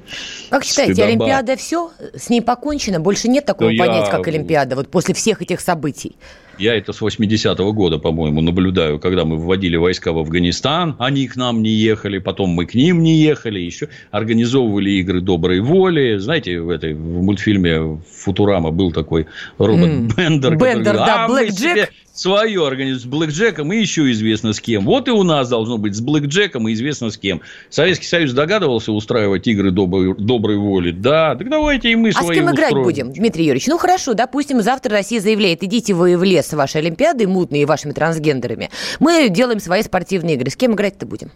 [0.51, 1.25] Как считаете, Стыдоба.
[1.25, 1.89] Олимпиада все?
[2.13, 2.99] С ней покончено?
[2.99, 4.11] Больше нет такого да понятия, я...
[4.11, 6.17] как Олимпиада, вот после всех этих событий?
[6.59, 11.35] Я это с 80-го года, по-моему, наблюдаю, когда мы вводили войска в Афганистан, они к
[11.37, 16.17] нам не ехали, потом мы к ним не ехали, еще организовывали игры доброй воли.
[16.17, 19.25] Знаете, в этой в мультфильме Футурама был такой
[19.57, 20.15] робот mm.
[20.15, 20.57] Бендер.
[20.57, 21.89] Бендер, который, да, а, Блэк Джек
[22.19, 24.85] свою организацию с Блэкджеком и еще известно с кем.
[24.85, 27.41] Вот и у нас должно быть с Блэкджеком и известно с кем.
[27.69, 30.91] Советский Союз догадывался устраивать игры доброй, доброй воли?
[30.91, 32.71] Да, так давайте и мы а свои А с кем устроим.
[32.71, 33.67] играть будем, Дмитрий Юрьевич?
[33.67, 38.69] Ну, хорошо, допустим, завтра Россия заявляет, идите вы в лес вашей Олимпиадой мутные вашими трансгендерами.
[38.99, 40.49] Мы делаем свои спортивные игры.
[40.49, 41.31] С кем играть-то будем?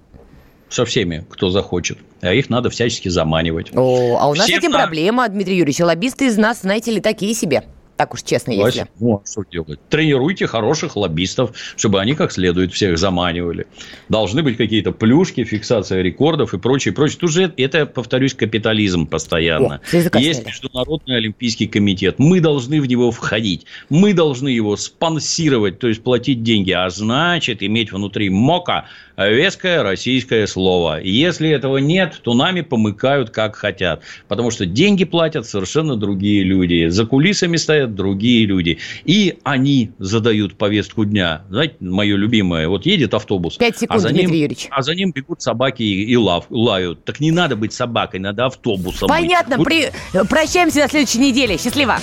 [0.70, 2.00] со всеми, кто захочет.
[2.22, 3.72] А их надо всячески заманивать.
[3.76, 4.80] О, а у нас Всем с этим на...
[4.80, 5.80] проблема, Дмитрий Юрьевич.
[5.82, 7.64] Лоббисты из нас, знаете ли, такие себе.
[8.04, 8.92] Так уж честно, Вася, если.
[9.00, 9.80] Ну, а что делать?
[9.88, 13.66] Тренируйте хороших лоббистов, чтобы они как следует всех заманивали.
[14.10, 17.18] Должны быть какие-то плюшки, фиксация рекордов и прочее, прочее.
[17.22, 19.80] Тут же это, повторюсь, капитализм постоянно.
[19.94, 22.16] О, Есть Международный Олимпийский комитет.
[22.18, 23.68] Мы должны в него входить.
[23.90, 26.72] Мы должны его спонсировать, то есть платить деньги.
[26.72, 31.00] А значит, иметь внутри МОКа веское российское слово.
[31.02, 34.02] Если этого нет, то нами помыкают как хотят.
[34.28, 36.88] Потому что деньги платят совершенно другие люди.
[36.88, 38.80] За кулисами стоят другие люди.
[39.06, 41.44] И они задают повестку дня.
[41.50, 42.68] Знаете, мое любимое.
[42.68, 43.58] Вот едет автобус.
[43.58, 44.68] Пять секунд, а за ним, Юрьевич.
[44.70, 47.06] А за ним бегут собаки и, и лав, лают.
[47.06, 49.58] Так не надо быть собакой, надо автобусом Понятно.
[49.58, 49.66] быть.
[49.66, 50.28] При...
[50.28, 51.58] Прощаемся на следующей неделе.
[51.58, 52.00] Счастливо.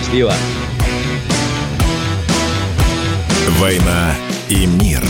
[0.00, 0.32] Счастливо.
[3.58, 4.14] «Война
[4.50, 5.02] и мир».